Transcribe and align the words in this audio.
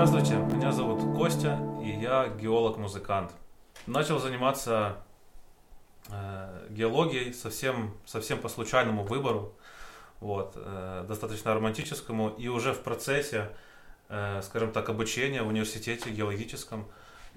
Здравствуйте, 0.00 0.36
меня 0.36 0.70
зовут 0.70 1.02
Костя, 1.16 1.58
и 1.82 1.90
я 1.90 2.28
геолог-музыкант. 2.28 3.32
Начал 3.88 4.20
заниматься 4.20 4.98
э, 6.08 6.68
геологией 6.70 7.34
совсем, 7.34 7.96
совсем 8.06 8.38
по 8.38 8.48
случайному 8.48 9.02
выбору, 9.02 9.56
вот, 10.20 10.52
э, 10.54 11.04
достаточно 11.08 11.52
романтическому, 11.52 12.28
и 12.28 12.46
уже 12.46 12.74
в 12.74 12.84
процессе, 12.84 13.50
э, 14.08 14.40
скажем 14.44 14.70
так, 14.70 14.88
обучения 14.88 15.42
в 15.42 15.48
университете 15.48 16.10
геологическом 16.10 16.86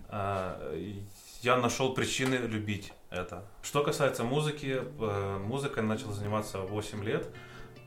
э, 0.10 0.94
я 1.42 1.58
нашел 1.58 1.96
причины 1.96 2.36
любить 2.36 2.94
это. 3.10 3.44
Что 3.64 3.84
касается 3.84 4.24
музыки, 4.24 4.84
э, 4.84 5.38
музыкой 5.44 5.82
начал 5.82 6.12
заниматься 6.12 6.60
8 6.60 7.04
лет, 7.04 7.28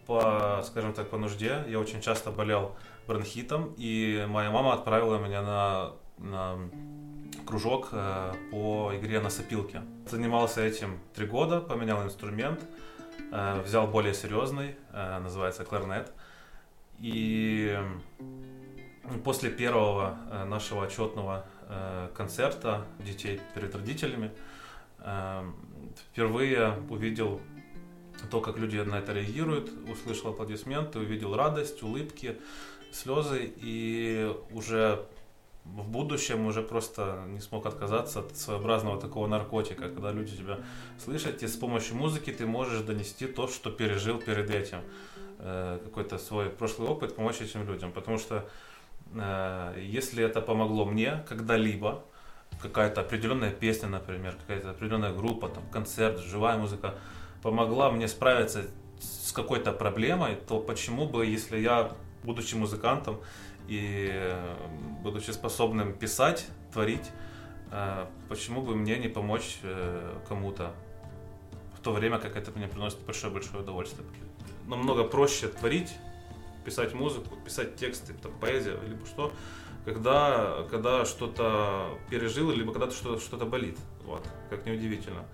по, 0.08 0.64
скажем 0.66 0.94
так, 0.94 1.10
по 1.10 1.16
нужде. 1.16 1.62
Я 1.68 1.78
очень 1.78 2.00
часто 2.00 2.32
болел 2.32 2.74
бронхитом, 3.06 3.74
и 3.76 4.24
моя 4.28 4.50
мама 4.50 4.74
отправила 4.74 5.18
меня 5.18 5.42
на, 5.42 5.92
на 6.18 6.58
кружок 7.44 7.88
э, 7.92 8.32
по 8.50 8.92
игре 8.94 9.20
на 9.20 9.30
сопилке. 9.30 9.82
Занимался 10.06 10.62
этим 10.62 10.98
три 11.14 11.26
года, 11.26 11.60
поменял 11.60 12.02
инструмент, 12.04 12.60
э, 13.32 13.60
взял 13.62 13.86
более 13.86 14.14
серьезный, 14.14 14.76
э, 14.92 15.18
называется 15.20 15.64
кларнет. 15.64 16.12
И 17.00 17.76
после 19.24 19.50
первого 19.50 20.16
нашего 20.46 20.84
отчетного 20.84 21.44
концерта 22.16 22.86
детей 23.00 23.40
перед 23.54 23.74
родителями 23.74 24.30
впервые 26.12 26.78
увидел 26.88 27.40
то, 28.30 28.40
как 28.40 28.58
люди 28.58 28.76
на 28.78 29.00
это 29.00 29.12
реагируют, 29.12 29.70
услышал 29.90 30.30
аплодисменты, 30.30 31.00
увидел 31.00 31.34
радость, 31.34 31.82
улыбки, 31.82 32.38
слезы 32.94 33.52
и 33.56 34.32
уже 34.50 35.06
в 35.64 35.88
будущем 35.88 36.46
уже 36.46 36.62
просто 36.62 37.24
не 37.28 37.40
смог 37.40 37.66
отказаться 37.66 38.20
от 38.20 38.36
своеобразного 38.36 39.00
такого 39.00 39.26
наркотика, 39.26 39.88
когда 39.88 40.12
люди 40.12 40.36
тебя 40.36 40.58
слышат, 40.98 41.42
и 41.42 41.46
с 41.46 41.56
помощью 41.56 41.96
музыки 41.96 42.30
ты 42.32 42.46
можешь 42.46 42.82
донести 42.82 43.26
то, 43.26 43.48
что 43.48 43.70
пережил 43.70 44.18
перед 44.18 44.50
этим, 44.50 44.78
э, 45.38 45.80
какой-то 45.82 46.18
свой 46.18 46.50
прошлый 46.50 46.88
опыт, 46.88 47.16
помочь 47.16 47.40
этим 47.40 47.66
людям, 47.66 47.92
потому 47.92 48.18
что 48.18 48.46
э, 49.14 49.74
если 49.80 50.22
это 50.22 50.42
помогло 50.42 50.84
мне 50.84 51.24
когда-либо, 51.28 52.04
какая-то 52.60 53.00
определенная 53.00 53.50
песня, 53.50 53.88
например, 53.88 54.36
какая-то 54.40 54.70
определенная 54.70 55.12
группа, 55.12 55.48
там, 55.48 55.64
концерт, 55.72 56.20
живая 56.20 56.58
музыка, 56.58 56.94
помогла 57.42 57.90
мне 57.90 58.06
справиться 58.06 58.66
с 59.00 59.32
какой-то 59.32 59.72
проблемой, 59.72 60.36
то 60.36 60.60
почему 60.60 61.06
бы, 61.08 61.26
если 61.26 61.58
я, 61.58 61.92
будучи 62.24 62.54
музыкантом 62.54 63.20
и 63.68 64.10
э, 64.12 64.56
будучи 65.02 65.30
способным 65.30 65.92
писать, 65.92 66.46
творить, 66.72 67.10
э, 67.70 68.06
почему 68.28 68.62
бы 68.62 68.74
мне 68.74 68.98
не 68.98 69.08
помочь 69.08 69.58
э, 69.62 70.18
кому-то 70.28 70.74
в 71.76 71.80
то 71.80 71.92
время, 71.92 72.18
как 72.18 72.36
это 72.36 72.50
мне 72.56 72.66
приносит 72.66 72.98
большое-большое 73.00 73.62
удовольствие. 73.62 74.06
Намного 74.66 75.04
проще 75.04 75.48
творить, 75.48 75.92
писать 76.64 76.94
музыку, 76.94 77.36
писать 77.44 77.76
тексты, 77.76 78.14
там, 78.14 78.32
поэзия, 78.40 78.78
либо 78.88 79.04
что, 79.06 79.32
когда, 79.84 80.66
когда 80.70 81.04
что-то 81.04 81.98
пережил, 82.10 82.50
либо 82.50 82.72
когда 82.72 82.90
что-то 82.90 83.20
что 83.20 83.36
болит. 83.44 83.78
Вот, 84.04 84.26
как 84.50 84.64
неудивительно 84.66 85.24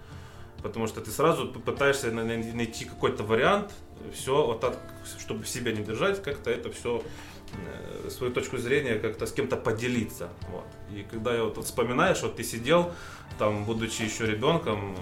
потому 0.63 0.87
что 0.87 1.01
ты 1.01 1.11
сразу 1.11 1.49
пытаешься 1.49 2.11
найти 2.11 2.85
какой-то 2.85 3.23
вариант, 3.23 3.73
все 4.13 4.47
вот 4.47 4.61
так, 4.61 4.79
чтобы 5.19 5.45
в 5.45 5.49
себе 5.49 5.73
не 5.73 5.83
держать, 5.83 6.23
как-то 6.23 6.51
это 6.51 6.71
все 6.71 7.03
э, 7.53 8.11
свою 8.11 8.33
точку 8.33 8.59
зрения 8.59 8.95
как-то 8.99 9.27
с 9.27 9.33
кем-то 9.33 9.57
поделиться. 9.57 10.29
Вот. 10.51 10.65
И 10.95 11.03
когда 11.03 11.35
я 11.35 11.45
вот 11.45 11.63
вспоминаешь, 11.65 12.23
вот 12.23 12.37
ты 12.37 12.45
сидел, 12.45 12.93
там, 13.39 13.65
будучи 13.65 14.03
еще 14.03 14.27
ребенком, 14.27 14.97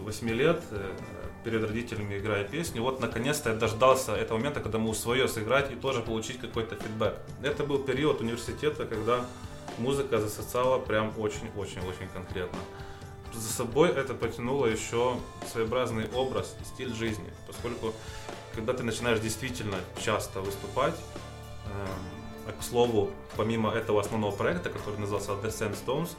8 0.00 0.28
э, 0.28 0.32
лет, 0.32 0.62
э, 0.70 0.96
перед 1.44 1.64
родителями 1.64 2.18
играя 2.18 2.44
песню, 2.44 2.82
вот 2.82 3.00
наконец-то 3.00 3.50
я 3.50 3.56
дождался 3.56 4.14
этого 4.14 4.38
момента, 4.38 4.60
когда 4.60 4.78
могу 4.78 4.94
свое 4.94 5.26
сыграть 5.26 5.72
и 5.72 5.74
тоже 5.74 6.00
получить 6.00 6.38
какой-то 6.38 6.76
фидбэк. 6.76 7.14
Это 7.42 7.64
был 7.64 7.78
период 7.78 8.20
университета, 8.20 8.86
когда 8.86 9.24
музыка 9.78 10.20
засосала 10.20 10.78
прям 10.78 11.12
очень-очень-очень 11.18 12.08
конкретно 12.12 12.58
за 13.34 13.52
собой 13.52 13.90
это 13.90 14.14
потянуло 14.14 14.66
еще 14.66 15.16
своеобразный 15.50 16.08
образ 16.14 16.54
стиль 16.64 16.92
жизни, 16.92 17.30
поскольку 17.46 17.92
когда 18.54 18.72
ты 18.72 18.82
начинаешь 18.82 19.20
действительно 19.20 19.76
часто 20.00 20.40
выступать, 20.40 20.94
э, 21.66 22.52
к 22.58 22.62
слову, 22.62 23.10
помимо 23.36 23.70
этого 23.70 24.00
основного 24.00 24.34
проекта, 24.34 24.70
который 24.70 24.98
назывался 24.98 25.32
The 25.32 25.48
Sandstones, 25.48 26.10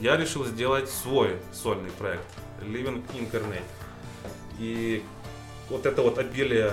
я 0.00 0.16
решил 0.16 0.44
сделать 0.44 0.88
свой 0.88 1.36
сольный 1.52 1.90
проект 1.90 2.26
Living 2.62 3.04
Incarnate. 3.14 3.62
И 4.58 5.04
вот 5.68 5.86
это 5.86 6.02
вот 6.02 6.18
обилие 6.18 6.72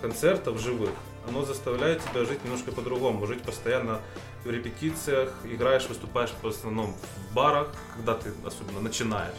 концертов 0.00 0.60
живых, 0.60 0.90
оно 1.28 1.44
заставляет 1.44 2.02
тебя 2.04 2.24
жить 2.24 2.44
немножко 2.44 2.72
по-другому, 2.72 3.26
жить 3.26 3.42
постоянно 3.42 4.00
в 4.44 4.50
репетициях, 4.50 5.32
играешь, 5.44 5.86
выступаешь 5.88 6.30
в 6.42 6.46
основном 6.46 6.94
в 6.94 7.34
барах, 7.34 7.68
когда 7.96 8.14
ты 8.14 8.30
особенно 8.44 8.80
начинаешь. 8.80 9.34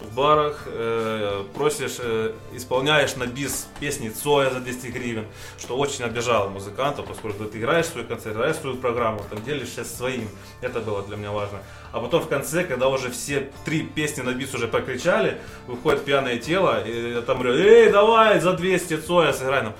В 0.00 0.14
барах 0.14 0.62
э, 0.66 1.44
просишь, 1.54 1.96
э, 1.98 2.32
исполняешь 2.52 3.16
на 3.16 3.26
бис 3.26 3.66
песни 3.80 4.10
Цоя 4.10 4.50
за 4.50 4.60
200 4.60 4.86
гривен, 4.88 5.26
что 5.58 5.76
очень 5.76 6.04
обижало 6.04 6.48
музыкантов, 6.48 7.06
поскольку 7.06 7.44
ты 7.46 7.58
играешь 7.58 7.86
свой 7.86 8.04
концерт, 8.04 8.36
играешь 8.36 8.56
свою 8.56 8.76
программу, 8.76 9.24
там 9.28 9.42
делишься 9.42 9.84
своим. 9.84 10.28
Это 10.60 10.78
было 10.78 11.02
для 11.02 11.16
меня 11.16 11.32
важно. 11.32 11.58
А 11.90 11.98
потом 11.98 12.22
в 12.22 12.28
конце, 12.28 12.62
когда 12.62 12.88
уже 12.88 13.10
все 13.10 13.50
три 13.64 13.82
песни 13.82 14.22
на 14.22 14.34
бис 14.34 14.54
уже 14.54 14.68
прокричали, 14.68 15.38
выходит 15.66 16.04
пьяное 16.04 16.38
тело, 16.38 16.80
и 16.86 17.20
там 17.22 17.40
говорю, 17.40 17.58
эй, 17.58 17.90
давай 17.90 18.38
за 18.38 18.52
200 18.52 18.98
Цоя 18.98 19.32
сыграй 19.32 19.62
нам 19.62 19.74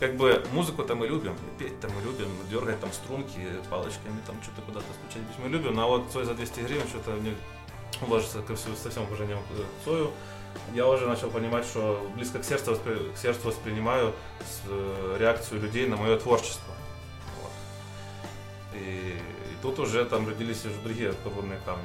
как 0.00 0.16
бы 0.16 0.42
музыку-то 0.52 0.94
мы 0.94 1.06
любим, 1.06 1.36
петь-то 1.58 1.88
мы 1.88 2.02
любим, 2.02 2.28
дергать 2.50 2.80
там 2.80 2.90
струнки 2.90 3.38
палочками, 3.68 4.18
там 4.26 4.42
что-то 4.42 4.62
куда-то 4.62 4.86
стучать 4.94 5.22
мы 5.38 5.48
любим, 5.50 5.74
но 5.74 5.88
вот 5.88 6.10
Цой 6.10 6.24
за 6.24 6.34
200 6.34 6.60
гривен 6.60 6.88
что-то 6.88 7.10
мне 7.10 7.36
уважится 8.00 8.40
ко 8.40 8.56
всему, 8.56 8.74
со 8.76 8.90
всем 8.90 9.02
уважением 9.02 9.38
к 9.40 9.84
Цою, 9.84 10.10
я 10.74 10.88
уже 10.88 11.06
начал 11.06 11.30
понимать, 11.30 11.66
что 11.66 12.10
близко 12.16 12.38
к 12.38 12.44
сердцу, 12.44 12.76
к 12.76 13.18
сердцу 13.18 13.48
воспринимаю 13.48 14.14
с, 14.40 14.62
э, 14.68 15.16
реакцию 15.20 15.60
людей 15.60 15.86
на 15.86 15.96
мое 15.96 16.18
творчество. 16.18 16.74
Вот. 17.42 18.80
И, 18.80 19.18
и 19.18 19.62
тут 19.62 19.78
уже 19.78 20.04
там 20.06 20.26
родились 20.26 20.64
уже 20.64 20.76
другие 20.82 21.12
подводные 21.12 21.60
камни. 21.66 21.84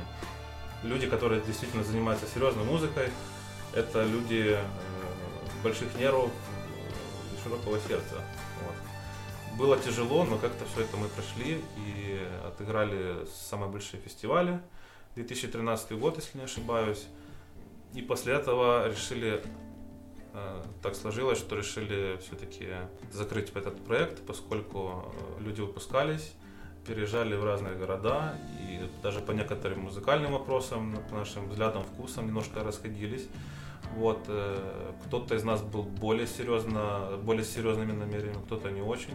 Люди, 0.83 1.07
которые 1.07 1.41
действительно 1.41 1.83
занимаются 1.83 2.27
серьезной 2.33 2.63
музыкой, 2.63 3.09
это 3.73 4.03
люди 4.05 4.57
э, 4.57 4.63
больших 5.63 5.93
нервов, 5.95 6.31
широкого 7.45 7.79
сердца. 7.79 8.15
Вот. 8.63 9.57
Было 9.57 9.77
тяжело, 9.77 10.25
но 10.25 10.37
как-то 10.37 10.65
все 10.65 10.81
это 10.81 10.97
мы 10.97 11.07
прошли 11.07 11.61
и 11.77 12.19
отыграли 12.45 13.25
самые 13.47 13.71
большие 13.71 14.01
фестивали. 14.01 14.59
2013 15.15 15.97
год, 15.97 16.17
если 16.17 16.39
не 16.39 16.43
ошибаюсь. 16.43 17.05
И 17.93 18.01
после 18.01 18.33
этого 18.33 18.89
решили, 18.89 19.41
э, 20.33 20.63
так 20.81 20.95
сложилось, 20.95 21.37
что 21.37 21.55
решили 21.55 22.17
все-таки 22.17 22.67
закрыть 23.13 23.51
этот 23.55 23.81
проект, 23.85 24.25
поскольку 24.25 25.13
э, 25.39 25.43
люди 25.43 25.61
выпускались, 25.61 26.33
переезжали 26.85 27.35
в 27.35 27.45
разные 27.45 27.75
города 27.75 28.37
и 28.59 28.81
даже 29.01 29.21
по 29.21 29.31
некоторым 29.31 29.81
музыкальным 29.83 30.33
вопросам, 30.33 30.97
по 31.09 31.15
нашим 31.15 31.47
взглядам, 31.47 31.83
вкусам 31.83 32.27
немножко 32.27 32.61
расходились. 32.61 33.29
Вот, 33.93 34.25
э, 34.27 34.91
кто-то 35.05 35.35
из 35.35 35.43
нас 35.43 35.61
был 35.61 35.83
более 35.83 36.27
серьезно, 36.27 37.17
более 37.23 37.45
серьезными 37.45 37.93
намерениями, 37.93 38.43
кто-то 38.45 38.69
не 38.69 38.81
очень. 38.81 39.13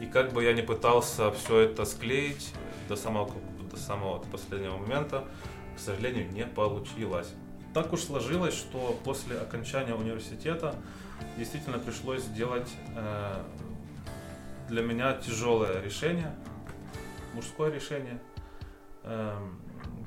И 0.00 0.06
как 0.06 0.32
бы 0.32 0.42
я 0.42 0.52
не 0.52 0.62
пытался 0.62 1.30
все 1.32 1.60
это 1.60 1.84
склеить 1.84 2.52
до 2.88 2.96
самого, 2.96 3.30
до 3.70 3.76
самого 3.76 4.18
последнего 4.18 4.76
момента, 4.76 5.24
к 5.76 5.78
сожалению, 5.78 6.30
не 6.32 6.44
получилось. 6.44 7.32
Так 7.72 7.92
уж 7.92 8.02
сложилось, 8.02 8.54
что 8.54 8.98
после 9.04 9.36
окончания 9.38 9.94
университета 9.94 10.76
действительно 11.36 11.78
пришлось 11.78 12.22
сделать 12.22 12.70
э, 12.94 13.42
для 14.68 14.82
меня 14.82 15.14
тяжелое 15.14 15.82
решение, 15.82 16.34
мужское 17.34 17.72
решение, 17.72 18.20
э, 19.02 19.36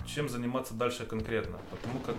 чем 0.05 0.29
заниматься 0.29 0.73
дальше 0.73 1.05
конкретно. 1.05 1.57
Потому 1.71 1.99
как 1.99 2.15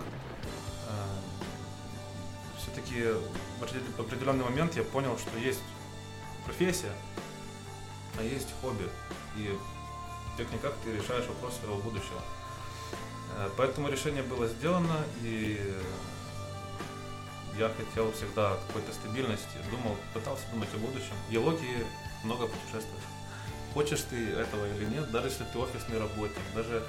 все-таки 2.61 3.03
в 3.59 3.99
определенный 3.99 4.43
момент 4.43 4.75
я 4.75 4.83
понял, 4.83 5.17
что 5.17 5.37
есть 5.37 5.61
профессия, 6.45 6.91
а 8.17 8.23
есть 8.23 8.47
хобби. 8.61 8.89
И 9.37 9.57
как-никак 10.37 10.73
ты 10.83 10.91
решаешь 10.91 11.25
вопрос 11.27 11.57
своего 11.57 11.77
будущего. 11.77 12.21
Э, 13.37 13.49
поэтому 13.57 13.89
решение 13.89 14.23
было 14.23 14.47
сделано, 14.47 15.03
и 15.21 15.59
я 17.57 17.69
хотел 17.69 18.11
всегда 18.13 18.57
какой-то 18.67 18.93
стабильности, 18.93 19.57
думал, 19.69 19.97
пытался 20.13 20.43
думать 20.51 20.69
о 20.73 20.77
будущем. 20.77 21.15
Геологии 21.29 21.85
много 22.23 22.47
путешествовать. 22.47 23.03
хочешь 23.73 24.01
ты 24.09 24.31
этого 24.31 24.65
или 24.65 24.85
нет, 24.85 25.11
даже 25.11 25.27
если 25.27 25.43
ты 25.43 25.59
офисный 25.59 25.99
работник, 25.99 26.41
даже 26.55 26.77
э, 26.77 26.83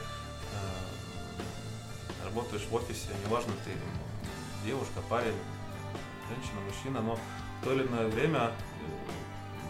работаешь 2.25 2.66
в 2.70 2.75
офисе, 2.75 3.08
неважно 3.25 3.52
ты 3.64 3.73
девушка, 4.64 5.00
парень, 5.08 5.34
женщина, 6.31 6.61
мужчина, 6.67 7.00
но 7.00 7.17
в 7.17 7.65
то 7.65 7.73
или 7.73 7.87
иное 7.87 8.06
время 8.09 8.53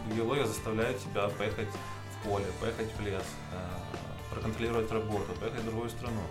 э, 0.08 0.14
геология 0.14 0.44
заставляет 0.44 0.98
тебя 0.98 1.28
поехать 1.28 1.68
в 1.68 2.28
поле, 2.28 2.44
поехать 2.60 2.92
в 2.96 3.00
лес, 3.00 3.24
э, 3.52 4.34
проконтролировать 4.34 4.90
работу, 4.92 5.32
поехать 5.40 5.60
в 5.60 5.64
другую 5.64 5.90
страну. 5.90 6.22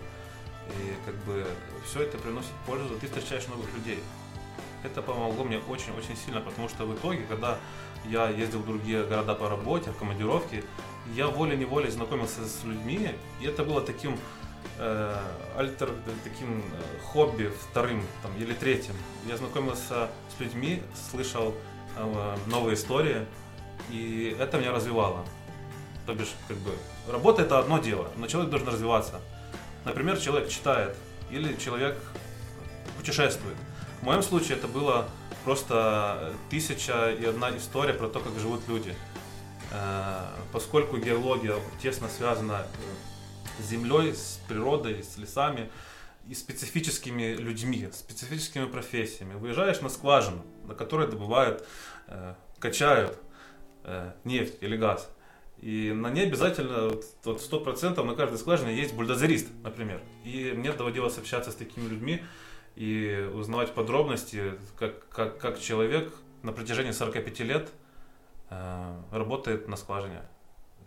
И 0.70 0.94
как 1.06 1.16
бы 1.26 1.48
все 1.86 2.04
это 2.04 2.18
приносит 2.18 2.52
пользу, 2.68 3.00
ты 3.00 3.08
встречаешь 3.08 3.48
новых 3.48 3.74
людей. 3.74 4.00
Это 4.84 5.02
помогло 5.02 5.44
мне 5.44 5.60
очень-очень 5.68 6.16
сильно, 6.16 6.42
потому 6.42 6.70
что 6.70 6.86
в 6.86 6.96
итоге, 6.96 7.24
когда 7.24 7.58
я 8.06 8.30
ездил 8.30 8.60
в 8.60 8.66
другие 8.66 9.04
города 9.04 9.36
по 9.36 9.50
работе, 9.50 9.92
в 9.92 9.98
командировке, 9.98 10.64
я 11.16 11.28
волей-неволей 11.28 11.90
знакомился 11.90 12.46
с 12.46 12.64
людьми, 12.64 13.10
и 13.42 13.46
это 13.46 13.64
было 13.64 13.82
таким 13.82 14.18
э, 14.80 15.16
альтер, 15.58 15.92
таким 16.24 16.60
э, 16.60 17.02
хобби 17.04 17.52
вторым 17.70 18.04
там, 18.24 18.36
или 18.38 18.54
третьим. 18.54 18.96
Я 19.28 19.38
знакомился 19.38 20.10
с 20.36 20.40
людьми, 20.40 20.82
слышал 21.12 21.54
э, 21.98 22.38
новые 22.48 22.76
истории, 22.76 23.26
и 23.90 24.36
это 24.40 24.58
меня 24.58 24.72
развивало. 24.72 25.26
То 26.06 26.16
бишь, 26.16 26.34
как 26.48 26.58
бы, 26.58 26.72
работа 27.08 27.42
это 27.44 27.60
одно 27.60 27.78
дело, 27.78 28.10
но 28.18 28.28
человек 28.28 28.50
должен 28.50 28.70
развиваться. 28.70 29.20
Например, 29.86 30.18
человек 30.18 30.50
читает 30.50 30.96
или 31.30 31.56
человек 31.58 31.98
путешествует. 32.98 33.56
В 34.02 34.06
моем 34.06 34.24
случае 34.24 34.58
это 34.58 34.68
было 34.68 35.08
просто 35.44 36.34
тысяча 36.50 37.12
и 37.12 37.26
одна 37.26 37.56
история 37.56 37.94
про 37.94 38.08
то, 38.08 38.20
как 38.20 38.38
живут 38.40 38.68
люди. 38.68 38.96
Поскольку 40.52 40.98
геология 40.98 41.56
тесно 41.82 42.10
связана 42.10 42.66
землей, 43.62 44.14
с 44.14 44.40
природой, 44.48 45.04
с 45.04 45.18
лесами 45.18 45.70
и 46.28 46.34
специфическими 46.34 47.34
людьми, 47.36 47.90
специфическими 47.92 48.66
профессиями. 48.66 49.34
Выезжаешь 49.34 49.82
на 49.82 49.90
скважину, 49.90 50.44
на 50.66 50.76
которой 50.76 51.08
добывают, 51.08 51.66
э, 52.08 52.36
качают 52.60 53.18
э, 53.84 54.12
нефть 54.24 54.58
или 54.62 54.78
газ. 54.78 55.10
И 55.62 55.92
на 55.92 56.10
ней 56.10 56.28
обязательно 56.28 56.90
вот 57.24 57.42
сто 57.42 57.60
процентов 57.60 58.06
на 58.06 58.16
каждой 58.16 58.38
скважине 58.38 58.76
есть 58.76 58.94
бульдозерист, 58.94 59.48
например. 59.64 60.02
И 60.24 60.54
мне 60.56 60.72
доводилось 60.72 61.18
общаться 61.18 61.52
с 61.52 61.56
такими 61.56 61.88
людьми 61.88 62.24
и 62.76 63.30
узнавать 63.34 63.74
подробности, 63.74 64.54
как, 64.78 65.08
как, 65.10 65.38
как 65.38 65.60
человек 65.60 66.14
на 66.44 66.54
протяжении 66.54 66.92
45 66.92 67.40
лет 67.42 67.70
э, 68.50 69.02
работает 69.12 69.68
на 69.68 69.76
скважине. 69.76 70.22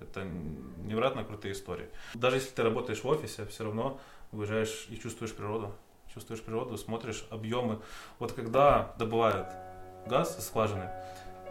Это 0.03 0.25
невероятно 0.25 1.25
крутые 1.25 1.53
истории. 1.53 1.89
Даже 2.15 2.37
если 2.37 2.51
ты 2.51 2.63
работаешь 2.63 3.03
в 3.03 3.09
офисе, 3.09 3.47
все 3.47 3.65
равно 3.65 3.99
выезжаешь 4.33 4.87
и 4.91 4.99
чувствуешь 4.99 5.33
природу. 5.33 5.73
Чувствуешь 6.13 6.43
природу, 6.43 6.77
смотришь 6.77 7.25
объемы. 7.31 7.81
Вот 8.19 8.33
когда 8.33 8.95
добывают 8.99 9.49
газ 10.07 10.39
из 10.39 10.47
скважины, 10.47 10.91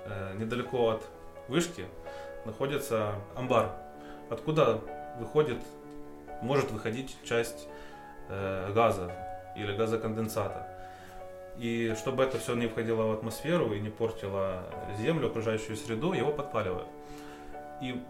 э, 0.05 0.35
недалеко 0.37 0.89
от 0.89 1.03
вышки 1.47 1.85
находится 2.45 3.15
амбар, 3.35 3.71
откуда 4.29 4.81
выходит, 5.19 5.59
может 6.41 6.71
выходить 6.71 7.15
часть 7.23 7.67
э, 8.29 8.71
газа 8.73 9.11
или 9.55 9.75
газоконденсата. 9.75 10.67
И 11.57 11.95
чтобы 11.97 12.23
это 12.23 12.39
все 12.39 12.55
не 12.55 12.67
входило 12.67 13.03
в 13.03 13.11
атмосферу 13.11 13.73
и 13.73 13.79
не 13.79 13.89
портило 13.89 14.63
землю, 14.97 15.27
окружающую 15.27 15.75
среду, 15.75 16.13
его 16.13 16.31
подпаливают. 16.31 16.87
И 17.81 18.01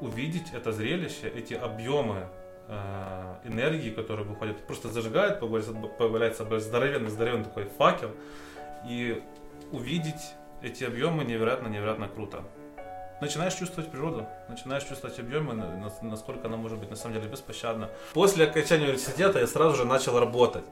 увидеть 0.00 0.52
это 0.52 0.72
зрелище, 0.72 1.28
эти 1.28 1.54
объемы 1.54 2.28
э, 2.68 3.34
энергии, 3.44 3.90
которые 3.90 4.26
выходят, 4.26 4.58
просто 4.66 4.88
зажигают, 4.88 5.40
появляется 5.40 6.44
здоровенный, 6.60 7.10
здоровенный 7.10 7.44
такой 7.44 7.64
факел, 7.64 8.10
и 8.88 9.22
увидеть 9.72 10.34
эти 10.62 10.84
объемы 10.84 11.24
невероятно-невероятно 11.24 12.08
круто 12.08 12.44
начинаешь 13.20 13.54
чувствовать 13.54 13.90
природу, 13.90 14.26
начинаешь 14.48 14.84
чувствовать 14.84 15.18
объемы, 15.18 15.54
насколько 16.02 16.46
она 16.46 16.56
может 16.56 16.78
быть 16.78 16.90
на 16.90 16.96
самом 16.96 17.14
деле 17.14 17.28
беспощадна. 17.28 17.90
После 18.14 18.46
окончания 18.46 18.84
университета 18.84 19.38
я 19.38 19.46
сразу 19.46 19.76
же 19.76 19.84
начал 19.84 20.18
работать. 20.18 20.64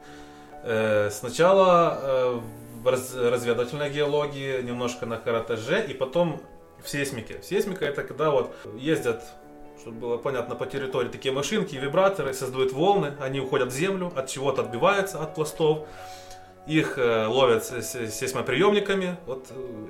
Э, 0.63 1.09
сначала 1.11 1.99
э, 2.01 2.39
в 2.81 2.87
разведывательной 2.87 3.89
геологии, 3.89 4.61
немножко 4.61 5.05
на 5.05 5.17
каратаже, 5.17 5.85
и 5.85 5.93
потом 5.93 6.41
в 6.83 6.89
сейсмике. 6.89 7.41
Сейсмика 7.43 7.85
это 7.85 8.03
когда 8.03 8.31
вот 8.31 8.55
ездят 8.75 9.23
чтобы 9.81 9.99
было 9.99 10.17
понятно, 10.17 10.55
по 10.55 10.65
территории 10.65 11.07
такие 11.07 11.33
машинки, 11.33 11.75
вибраторы 11.75 12.33
создают 12.33 12.73
волны, 12.73 13.13
они 13.21 13.39
уходят 13.39 13.69
в 13.69 13.75
землю, 13.75 14.11
от 14.15 14.27
чего-то 14.27 14.63
отбиваются 14.63 15.23
от 15.23 15.35
пластов, 15.35 15.87
их 16.67 16.97
э, 16.97 17.25
ловят 17.27 17.63
сейсмоприемниками, 17.63 19.17
вот 19.25 19.47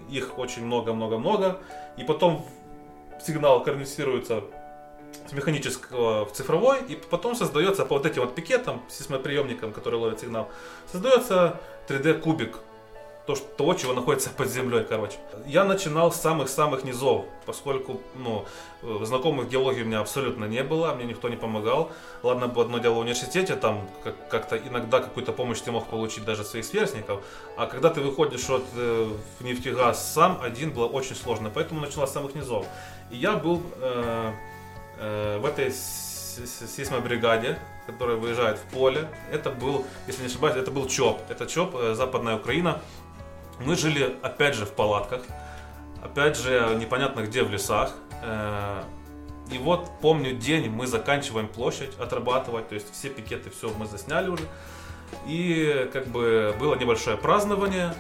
их 0.10 0.38
очень 0.38 0.66
много-много-много, 0.66 1.60
и 1.98 2.04
потом 2.04 2.46
сигнал 3.26 3.64
конвертируется 3.64 4.44
с 5.28 5.34
механического 5.34 6.26
в 6.26 6.34
цифровой, 6.34 6.80
и 6.88 6.96
потом 6.96 7.36
создается 7.36 7.86
по 7.86 7.98
вот 7.98 8.06
этим 8.06 8.22
вот 8.22 8.36
пикетам, 8.36 8.84
сейсмоприемникам, 8.90 9.74
которые 9.74 10.00
ловят 10.00 10.20
сигнал, 10.20 10.50
создается 10.92 11.60
3D 11.88 12.20
кубик 12.20 12.60
то, 13.30 13.36
что, 13.36 13.46
того, 13.58 13.76
чего 13.76 13.94
находится 13.94 14.32
под 14.32 14.50
землей, 14.50 14.84
короче. 14.90 15.18
Я 15.46 15.64
начинал 15.64 16.12
с 16.12 16.16
самых-самых 16.16 16.84
низов, 16.84 17.26
поскольку, 17.46 18.02
ну, 18.16 18.46
э, 18.82 19.06
знакомых 19.06 19.50
геологии 19.50 19.84
у 19.84 19.86
меня 19.86 20.00
абсолютно 20.00 20.46
не 20.46 20.64
было, 20.64 20.96
мне 20.96 21.06
никто 21.06 21.30
не 21.30 21.36
помогал. 21.36 21.92
Ладно, 22.24 22.48
бы 22.48 22.60
одно 22.60 22.80
дело 22.80 22.96
в 22.96 22.98
университете, 22.98 23.56
там 23.56 23.88
как-то 24.32 24.58
иногда 24.58 25.00
какую-то 25.00 25.32
помощь 25.32 25.60
ты 25.62 25.72
мог 25.72 25.86
получить 25.86 26.26
даже 26.26 26.44
своих 26.44 26.66
сверстников, 26.66 27.24
а 27.56 27.68
когда 27.68 27.92
ты 27.92 28.02
выходишь 28.02 28.50
от 28.50 28.64
э, 28.76 29.12
в 29.40 29.44
нефтегаз 29.44 30.12
сам, 30.12 30.40
один 30.42 30.72
было 30.72 30.88
очень 30.88 31.16
сложно, 31.16 31.52
поэтому 31.54 31.82
начала 31.82 32.08
с 32.08 32.14
самых 32.14 32.34
низов. 32.34 32.66
И 33.12 33.18
я 33.18 33.34
был 33.34 33.62
э, 33.76 34.32
э, 34.98 35.38
в 35.38 35.46
этой 35.46 35.72
сейсмобригаде, 35.72 37.60
которая 37.86 38.18
выезжает 38.18 38.58
в 38.58 38.74
поле. 38.74 39.08
Это 39.32 39.50
был, 39.50 39.86
если 40.08 40.22
не 40.22 40.28
ошибаюсь, 40.28 40.56
это 40.56 40.72
был 40.72 40.88
ЧОП. 40.88 41.22
Это 41.30 41.46
ЧОП, 41.46 41.76
э, 41.76 41.94
Западная 41.96 42.36
Украина. 42.36 42.82
Мы 43.60 43.76
жили, 43.76 44.18
опять 44.22 44.56
же, 44.56 44.66
в 44.66 44.72
палатках, 44.74 45.22
опять 46.02 46.38
же, 46.38 46.76
непонятно 46.80 47.22
где, 47.22 47.44
в 47.44 47.52
лесах. 47.52 47.94
Э, 48.24 48.84
и 49.52 49.58
вот 49.58 49.90
помню 50.02 50.34
день, 50.34 50.70
мы 50.70 50.88
заканчиваем 50.88 51.48
площадь 51.48 51.98
отрабатывать, 52.00 52.70
то 52.70 52.76
есть 52.76 52.92
все 52.94 53.10
пикеты, 53.10 53.50
все 53.50 53.70
мы 53.78 53.86
засняли 53.86 54.30
уже. 54.30 54.44
И 55.26 55.90
как 55.92 56.08
бы 56.08 56.56
было 56.60 56.76
небольшое 56.76 57.18
празднование. 57.18 57.94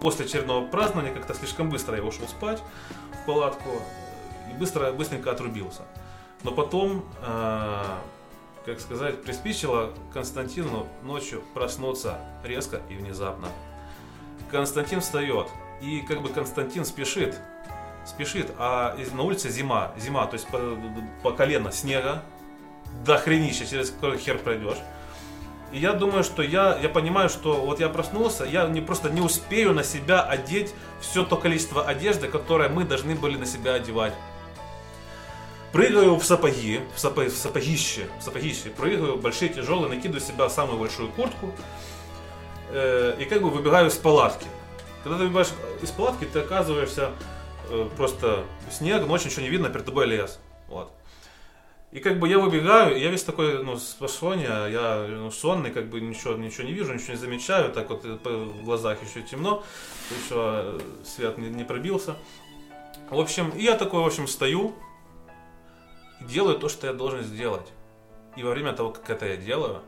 После 0.00 0.26
очередного 0.26 0.66
празднования 0.66 1.14
как-то 1.14 1.34
слишком 1.34 1.70
быстро 1.70 1.96
я 1.96 2.02
ушел 2.02 2.26
спать 2.28 2.62
в 3.22 3.26
палатку 3.26 3.70
и 4.50 4.54
быстро, 4.58 4.92
быстренько 4.92 5.30
отрубился. 5.30 5.82
Но 6.42 6.50
потом, 6.50 7.04
э, 7.22 7.82
как 8.64 8.80
сказать, 8.80 9.22
приспичило 9.22 9.92
Константину 10.12 10.86
ночью 11.02 11.42
проснуться 11.54 12.18
резко 12.42 12.80
и 12.88 12.94
внезапно. 12.94 13.48
Константин 14.50 15.00
встает, 15.00 15.48
и 15.80 16.00
как 16.00 16.22
бы 16.22 16.28
Константин 16.28 16.84
спешит, 16.84 17.38
спешит, 18.04 18.52
а 18.58 18.96
на 19.12 19.22
улице 19.22 19.50
зима, 19.50 19.92
зима, 19.98 20.26
то 20.26 20.34
есть 20.34 20.46
по, 20.48 20.60
по 21.22 21.32
колено 21.32 21.72
снега, 21.72 22.22
до 23.04 23.18
хренища, 23.18 23.66
через 23.66 23.90
какой 23.90 24.18
хер 24.18 24.38
пройдешь. 24.38 24.78
И 25.72 25.78
я 25.78 25.92
думаю, 25.92 26.22
что 26.22 26.42
я, 26.42 26.78
я 26.80 26.88
понимаю, 26.88 27.28
что 27.28 27.56
вот 27.56 27.80
я 27.80 27.88
проснулся, 27.88 28.44
я 28.44 28.66
не, 28.68 28.80
просто 28.80 29.10
не 29.10 29.20
успею 29.20 29.74
на 29.74 29.82
себя 29.82 30.22
одеть 30.22 30.72
все 31.00 31.24
то 31.24 31.36
количество 31.36 31.84
одежды, 31.84 32.28
которое 32.28 32.68
мы 32.68 32.84
должны 32.84 33.16
были 33.16 33.36
на 33.36 33.46
себя 33.46 33.74
одевать. 33.74 34.14
Прыгаю 35.72 36.16
в 36.16 36.24
сапоги, 36.24 36.80
в, 36.94 37.00
сапо, 37.00 37.24
в 37.24 37.36
сапогище, 37.36 38.06
в 38.20 38.22
сапогище, 38.22 38.70
прыгаю, 38.70 39.16
большие 39.16 39.48
тяжелые, 39.48 39.88
накидываю 39.88 40.20
себя 40.20 40.48
самую 40.48 40.78
большую 40.78 41.10
куртку, 41.10 41.52
э, 42.70 43.16
и 43.18 43.24
как 43.24 43.42
бы 43.42 43.50
выбегаю 43.50 43.88
из 43.88 43.94
палатки. 43.94 44.46
Когда 45.02 45.18
ты 45.18 45.24
выбегаешь 45.24 45.50
из 45.82 45.90
палатки, 45.90 46.24
ты 46.24 46.40
оказываешься 46.40 47.10
э, 47.70 47.88
просто 47.96 48.44
снег, 48.70 49.06
ночью 49.06 49.28
ничего 49.28 49.42
не 49.42 49.50
видно, 49.50 49.68
перед 49.68 49.84
тобой 49.84 50.06
лес. 50.06 50.40
Вот. 50.68 50.90
И 51.92 52.00
как 52.00 52.18
бы 52.18 52.28
я 52.28 52.38
выбегаю, 52.38 52.98
я 52.98 53.10
весь 53.10 53.22
такой, 53.22 53.62
ну, 53.62 53.78
с 53.78 53.94
пошония, 53.94 54.66
я 54.66 55.06
ну, 55.08 55.30
сонный, 55.30 55.70
как 55.70 55.88
бы 55.88 56.00
ничего, 56.00 56.34
ничего 56.34 56.64
не 56.64 56.72
вижу, 56.72 56.92
ничего 56.92 57.12
не 57.12 57.18
замечаю, 57.18 57.72
так 57.72 57.88
вот 57.88 58.04
в 58.04 58.64
глазах 58.64 58.98
еще 59.02 59.22
темно, 59.22 59.62
еще 60.10 60.34
э, 60.34 60.80
свет 61.04 61.38
не, 61.38 61.48
не 61.48 61.64
пробился. 61.64 62.16
В 63.08 63.20
общем, 63.20 63.52
я 63.56 63.76
такой, 63.76 64.02
в 64.02 64.06
общем, 64.06 64.26
стою 64.26 64.74
и 66.20 66.24
делаю 66.24 66.58
то, 66.58 66.68
что 66.68 66.86
я 66.86 66.92
должен 66.92 67.22
сделать. 67.22 67.72
И 68.36 68.42
во 68.42 68.50
время 68.50 68.72
того, 68.72 68.90
как 68.90 69.08
это 69.08 69.26
я 69.26 69.36
делаю, 69.36 69.82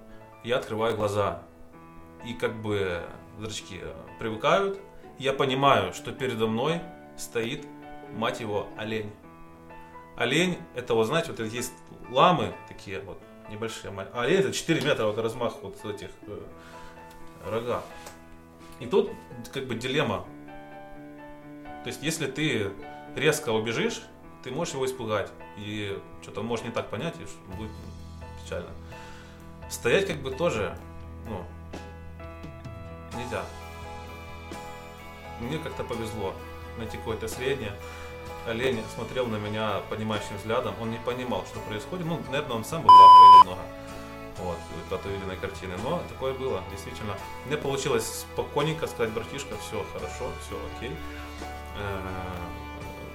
я 0.44 0.58
открываю 0.58 0.97
глаза 0.97 1.42
и 2.25 2.34
как 2.34 2.60
бы 2.60 3.02
зрачки 3.38 3.80
привыкают. 4.18 4.78
Я 5.18 5.32
понимаю, 5.32 5.92
что 5.92 6.12
передо 6.12 6.46
мной 6.46 6.80
стоит, 7.16 7.66
мать 8.14 8.40
его, 8.40 8.68
олень. 8.76 9.12
олень, 10.16 10.58
это 10.75 10.94
вот, 10.94 11.04
знаете, 11.04 11.32
вот 11.32 11.40
есть 11.40 11.72
ламы 12.10 12.54
такие 12.68 13.00
вот, 13.00 13.20
небольшие, 13.50 13.92
а 14.12 14.22
олень 14.22 14.40
это 14.40 14.52
4 14.52 14.80
метра 14.82 15.06
вот 15.06 15.18
размах 15.18 15.54
вот 15.62 15.84
этих 15.84 16.10
э, 16.26 16.40
рога. 17.46 17.82
И 18.80 18.87
тут 18.87 19.10
как 19.52 19.66
бы 19.66 19.75
дилемма. 19.75 20.25
То 21.82 21.88
есть, 21.88 22.02
если 22.02 22.26
ты 22.26 22.70
резко 23.16 23.50
убежишь, 23.50 24.02
ты 24.42 24.50
можешь 24.50 24.75
его 24.75 24.87
испугать. 24.87 25.30
И 25.56 26.00
что-то 26.22 26.42
можешь 26.42 26.64
не 26.64 26.70
так 26.70 26.88
понять, 26.90 27.14
и 27.16 27.56
будет 27.56 27.70
печально. 28.42 28.70
Стоять 29.68 30.06
как 30.06 30.18
бы 30.18 30.30
тоже, 30.30 30.76
ну, 31.28 31.44
нельзя. 33.28 33.44
Мне 35.40 35.58
как-то 35.58 35.85
повезло 35.85 36.35
найти 36.78 36.97
какое-то 36.97 37.28
среднее. 37.28 37.73
Олень 38.47 38.82
смотрел 38.94 39.26
на 39.26 39.37
меня 39.37 39.82
понимающим 39.90 40.37
взглядом, 40.38 40.75
он 40.80 40.90
не 40.90 40.99
понимал, 40.99 41.44
что 41.47 41.61
происходит. 41.61 42.06
Ну, 42.06 42.20
наверное, 42.30 42.56
он 42.56 42.64
сам 42.64 42.82
был 42.82 42.90
в 42.90 43.44
немного 43.44 43.61
вот, 44.38 44.58
от 44.90 45.06
увиденной 45.06 45.37
картины. 45.37 45.75
Но 45.82 46.02
такое 46.08 46.32
было, 46.32 46.62
действительно. 46.70 47.14
Мне 47.47 47.56
получилось 47.56 48.25
спокойненько 48.32 48.87
сказать, 48.87 49.12
братишка, 49.12 49.54
все 49.58 49.85
хорошо, 49.92 50.30
все 50.47 50.58
окей, 50.76 50.97
э, 51.76 52.00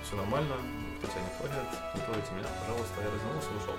все 0.04 0.16
нормально, 0.16 0.56
кто 1.00 1.08
тебя 1.08 1.22
не 1.22 1.38
трогает, 1.40 1.68
не 1.96 2.02
трогайте 2.02 2.32
меня, 2.34 2.48
пожалуйста, 2.62 3.02
я 3.02 3.08
развернулся 3.08 3.50
и 3.50 3.58
ушел. 3.58 3.74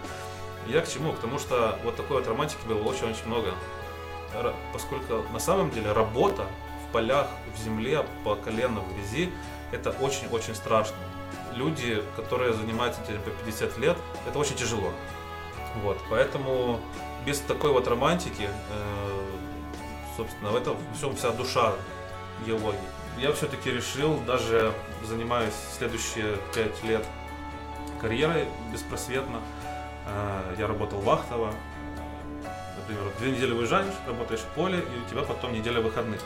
Я 0.66 0.80
к 0.80 0.88
чему? 0.88 1.12
Потому 1.12 1.38
что 1.38 1.78
вот 1.84 1.96
такой 1.96 2.18
вот 2.18 2.26
романтики 2.26 2.66
было 2.66 2.82
очень-очень 2.82 3.26
много. 3.26 3.52
Поскольку 4.72 5.22
на 5.32 5.38
самом 5.38 5.70
деле 5.70 5.92
работа 5.92 6.46
в 6.88 6.92
полях, 6.92 7.28
в 7.54 7.62
земле, 7.62 8.04
по 8.24 8.34
колено 8.34 8.80
в 8.80 8.94
грязи, 8.94 9.32
это 9.72 9.90
очень-очень 9.90 10.54
страшно. 10.54 10.96
Люди, 11.54 12.02
которые 12.16 12.52
занимаются 12.52 13.00
этим 13.02 13.22
по 13.22 13.30
50 13.30 13.78
лет, 13.78 13.96
это 14.26 14.38
очень 14.38 14.56
тяжело. 14.56 14.92
Вот, 15.82 15.98
поэтому 16.10 16.80
без 17.26 17.40
такой 17.40 17.72
вот 17.72 17.88
романтики, 17.88 18.48
э, 18.48 19.20
собственно, 20.16 20.50
в 20.50 20.56
этом 20.56 20.76
всем 20.96 21.16
вся 21.16 21.30
душа 21.30 21.72
геологии. 22.46 22.78
Я 23.18 23.32
все-таки 23.32 23.70
решил, 23.70 24.18
даже 24.26 24.72
занимаюсь 25.04 25.54
следующие 25.76 26.36
пять 26.54 26.82
лет 26.84 27.04
карьерой 28.00 28.46
беспросветно. 28.72 29.40
Э, 30.06 30.54
я 30.58 30.66
работал 30.66 31.00
вахтово. 31.00 31.52
Например, 32.86 33.12
две 33.18 33.30
недели 33.30 33.52
выезжаешь, 33.52 33.94
работаешь 34.06 34.40
в 34.40 34.54
поле, 34.54 34.78
и 34.78 35.06
у 35.06 35.08
тебя 35.08 35.22
потом 35.22 35.54
неделя 35.54 35.80
выходных. 35.80 36.20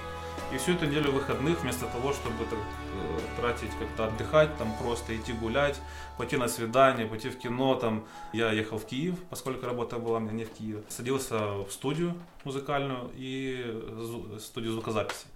И 0.52 0.56
всю 0.56 0.72
эту 0.72 0.86
неделю 0.86 1.12
выходных, 1.12 1.60
вместо 1.60 1.86
того, 1.86 2.12
чтобы 2.12 2.44
так, 2.46 2.58
э, 2.58 3.18
тратить 3.40 3.70
как-то 3.78 4.06
отдыхать, 4.06 4.56
там 4.56 4.74
просто 4.78 5.16
идти 5.16 5.32
гулять, 5.32 5.78
пойти 6.16 6.36
на 6.36 6.48
свидание, 6.48 7.06
пойти 7.06 7.28
в 7.28 7.38
кино, 7.38 7.76
там, 7.76 8.04
я 8.32 8.50
ехал 8.50 8.78
в 8.78 8.86
Киев, 8.86 9.14
поскольку 9.30 9.66
работа 9.66 9.98
была 9.98 10.16
у 10.16 10.20
меня 10.20 10.32
не 10.32 10.44
в 10.44 10.50
Киеве. 10.50 10.82
Садился 10.88 11.38
в 11.58 11.70
студию 11.70 12.14
музыкальную 12.44 13.10
и 13.14 14.38
студию 14.40 14.72
звукозаписи. 14.72 15.26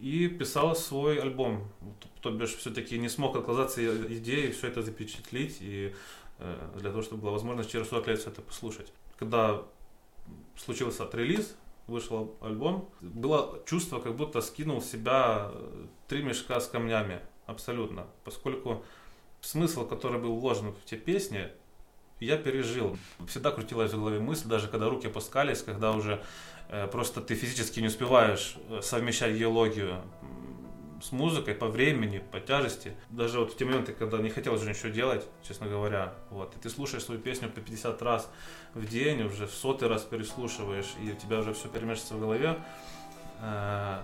И 0.00 0.28
писал 0.28 0.76
свой 0.76 1.22
альбом. 1.22 1.66
То 2.20 2.30
бишь, 2.30 2.54
все-таки 2.56 2.98
не 2.98 3.08
смог 3.08 3.36
отказаться 3.36 3.80
идеей 4.18 4.52
все 4.52 4.66
это 4.66 4.82
запечатлить, 4.82 5.58
и 5.60 5.94
э, 6.38 6.68
для 6.80 6.90
того, 6.90 7.02
чтобы 7.02 7.22
была 7.22 7.32
возможность 7.32 7.70
через 7.70 7.88
40 7.88 8.08
лет 8.08 8.18
все 8.18 8.30
это 8.30 8.42
послушать. 8.42 8.92
Когда 9.16 9.62
случился 10.56 11.04
отрелиз, 11.04 11.56
вышел 11.86 12.36
альбом, 12.40 12.88
было 13.00 13.62
чувство, 13.66 14.00
как 14.00 14.16
будто 14.16 14.40
скинул 14.40 14.80
в 14.80 14.84
себя 14.84 15.50
э, 15.52 15.86
три 16.08 16.22
мешка 16.22 16.60
с 16.60 16.66
камнями, 16.66 17.20
абсолютно, 17.46 18.06
поскольку 18.24 18.84
смысл, 19.40 19.86
который 19.86 20.20
был 20.20 20.36
вложен 20.36 20.72
в 20.72 20.84
те 20.84 20.96
песни, 20.96 21.50
я 22.20 22.36
пережил. 22.36 22.96
Всегда 23.26 23.50
крутилась 23.50 23.92
в 23.92 23.98
голове 23.98 24.18
мысль, 24.18 24.48
даже 24.48 24.68
когда 24.68 24.88
руки 24.88 25.08
опускались, 25.08 25.62
когда 25.62 25.92
уже 25.92 26.22
э, 26.68 26.86
просто 26.86 27.20
ты 27.20 27.34
физически 27.34 27.80
не 27.80 27.88
успеваешь 27.88 28.56
э, 28.68 28.80
совмещать 28.82 29.36
геологию 29.36 30.02
с 31.04 31.12
музыкой 31.12 31.54
по 31.54 31.66
времени, 31.66 32.22
по 32.32 32.40
тяжести. 32.40 32.96
Даже 33.10 33.38
вот 33.38 33.52
в 33.52 33.56
те 33.58 33.66
моменты, 33.66 33.92
когда 33.92 34.16
не 34.18 34.30
хотел 34.30 34.54
уже 34.54 34.66
ничего 34.66 34.88
делать, 34.88 35.28
честно 35.46 35.66
говоря, 35.66 36.14
вот, 36.30 36.56
и 36.56 36.58
ты 36.58 36.70
слушаешь 36.70 37.04
свою 37.04 37.20
песню 37.20 37.50
по 37.50 37.60
50 37.60 38.00
раз 38.00 38.30
в 38.72 38.86
день, 38.86 39.22
уже 39.22 39.46
в 39.46 39.52
сотый 39.52 39.88
раз 39.88 40.02
переслушиваешь, 40.02 40.94
и 41.02 41.12
у 41.12 41.14
тебя 41.14 41.40
уже 41.40 41.52
все 41.52 41.68
перемешивается 41.68 42.14
в 42.14 42.20
голове, 42.20 42.58
э, 43.42 43.98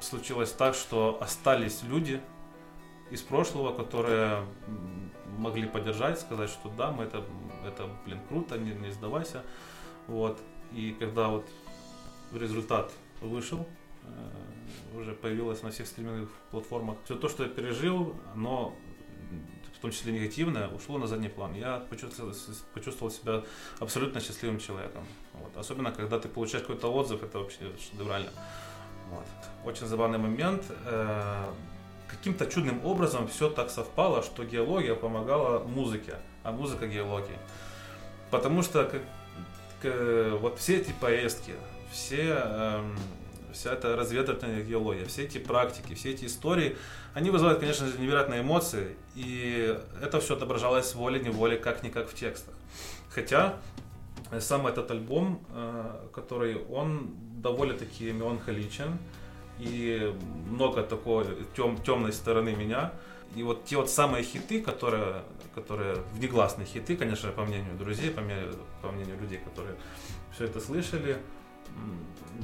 случилось 0.00 0.52
так, 0.52 0.74
что 0.74 1.16
остались 1.22 1.82
люди 1.84 2.20
из 3.10 3.22
прошлого, 3.22 3.74
которые 3.74 4.44
могли 5.38 5.66
поддержать, 5.66 6.20
сказать, 6.20 6.50
что 6.50 6.68
да, 6.76 6.90
мы 6.90 7.04
это, 7.04 7.24
это 7.66 7.88
блин, 8.04 8.20
круто, 8.28 8.58
не, 8.58 8.72
не 8.72 8.90
сдавайся. 8.90 9.42
Вот. 10.06 10.38
И 10.72 10.94
когда 10.98 11.28
вот 11.28 11.48
результат 12.34 12.92
вышел, 13.22 13.66
уже 14.94 15.12
появилось 15.12 15.62
на 15.62 15.70
всех 15.70 15.86
стриминговых 15.86 16.30
платформах. 16.50 16.96
Все 17.04 17.14
то, 17.14 17.28
что 17.28 17.44
я 17.44 17.48
пережил, 17.48 18.14
оно 18.34 18.74
в 19.74 19.78
том 19.82 19.90
числе 19.90 20.12
негативное, 20.12 20.68
ушло 20.68 20.98
на 20.98 21.06
задний 21.06 21.28
план. 21.28 21.54
Я 21.54 21.78
почувствовал, 21.90 22.32
почувствовал 22.72 23.10
себя 23.10 23.42
абсолютно 23.80 24.20
счастливым 24.20 24.60
человеком. 24.60 25.04
Вот. 25.34 25.56
Особенно, 25.56 25.90
когда 25.90 26.20
ты 26.20 26.28
получаешь 26.28 26.64
какой-то 26.64 26.92
отзыв, 26.92 27.22
это 27.22 27.38
вообще 27.38 27.58
шедеврально. 27.90 28.30
Вот. 29.10 29.26
Очень 29.64 29.86
забавный 29.86 30.18
момент. 30.18 30.64
Э, 30.86 31.46
каким-то 32.06 32.46
чудным 32.46 32.84
образом 32.84 33.26
все 33.26 33.50
так 33.50 33.70
совпало, 33.70 34.22
что 34.22 34.44
геология 34.44 34.94
помогала 34.94 35.64
музыке, 35.64 36.14
а 36.44 36.52
музыка 36.52 36.86
геологии. 36.86 37.38
Потому 38.30 38.62
что 38.62 38.84
как, 38.84 39.02
как, 39.82 40.40
вот 40.40 40.58
все 40.58 40.76
эти 40.76 40.92
поездки, 40.92 41.54
все 41.90 42.34
эм, 42.38 42.96
вся 43.52 43.72
эта 43.72 43.96
разведывательная 43.96 44.62
геология, 44.62 45.04
все 45.06 45.24
эти 45.24 45.38
практики, 45.38 45.94
все 45.94 46.10
эти 46.10 46.26
истории, 46.26 46.76
они 47.14 47.30
вызывают, 47.30 47.60
конечно 47.60 47.86
же, 47.86 47.98
невероятные 47.98 48.40
эмоции, 48.40 48.96
и 49.14 49.78
это 50.02 50.20
все 50.20 50.34
отображалось 50.34 50.94
волей-неволей, 50.94 51.58
как-никак 51.58 52.08
в 52.08 52.14
текстах. 52.14 52.54
Хотя 53.10 53.56
сам 54.40 54.66
этот 54.66 54.90
альбом, 54.90 55.42
э, 55.50 56.08
который 56.12 56.56
он 56.64 57.14
довольно-таки 57.42 58.12
меланхоличен, 58.12 58.98
и 59.58 60.14
много 60.48 60.82
такой 60.82 61.26
тем, 61.54 61.76
темной 61.82 62.12
стороны 62.12 62.54
меня. 62.54 62.92
И 63.36 63.42
вот 63.42 63.64
те 63.64 63.76
вот 63.76 63.88
самые 63.90 64.24
хиты, 64.24 64.60
которые, 64.60 65.22
которые 65.54 65.96
внегласные 66.14 66.66
хиты, 66.66 66.96
конечно, 66.96 67.30
по 67.30 67.44
мнению 67.44 67.76
друзей, 67.76 68.10
по 68.10 68.20
мнению, 68.20 68.54
по 68.82 68.90
мнению 68.90 69.18
людей, 69.20 69.38
которые 69.38 69.76
все 70.34 70.44
это 70.44 70.60
слышали, 70.60 71.16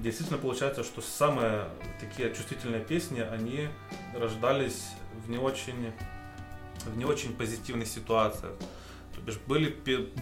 действительно 0.03 0.39
получается, 0.39 0.85
что 0.85 1.01
самые 1.01 1.69
такие 2.01 2.35
чувствительные 2.35 2.83
песни, 2.83 3.21
они 3.21 3.69
рождались 4.15 4.87
в 5.25 5.31
не 5.31 5.39
очень, 5.39 5.93
в 6.85 6.97
не 6.97 7.05
очень 7.05 7.37
позитивных 7.37 7.89
ситуациях. 7.89 8.53
То 9.15 9.21
бишь 9.21 9.39
были, 9.47 9.69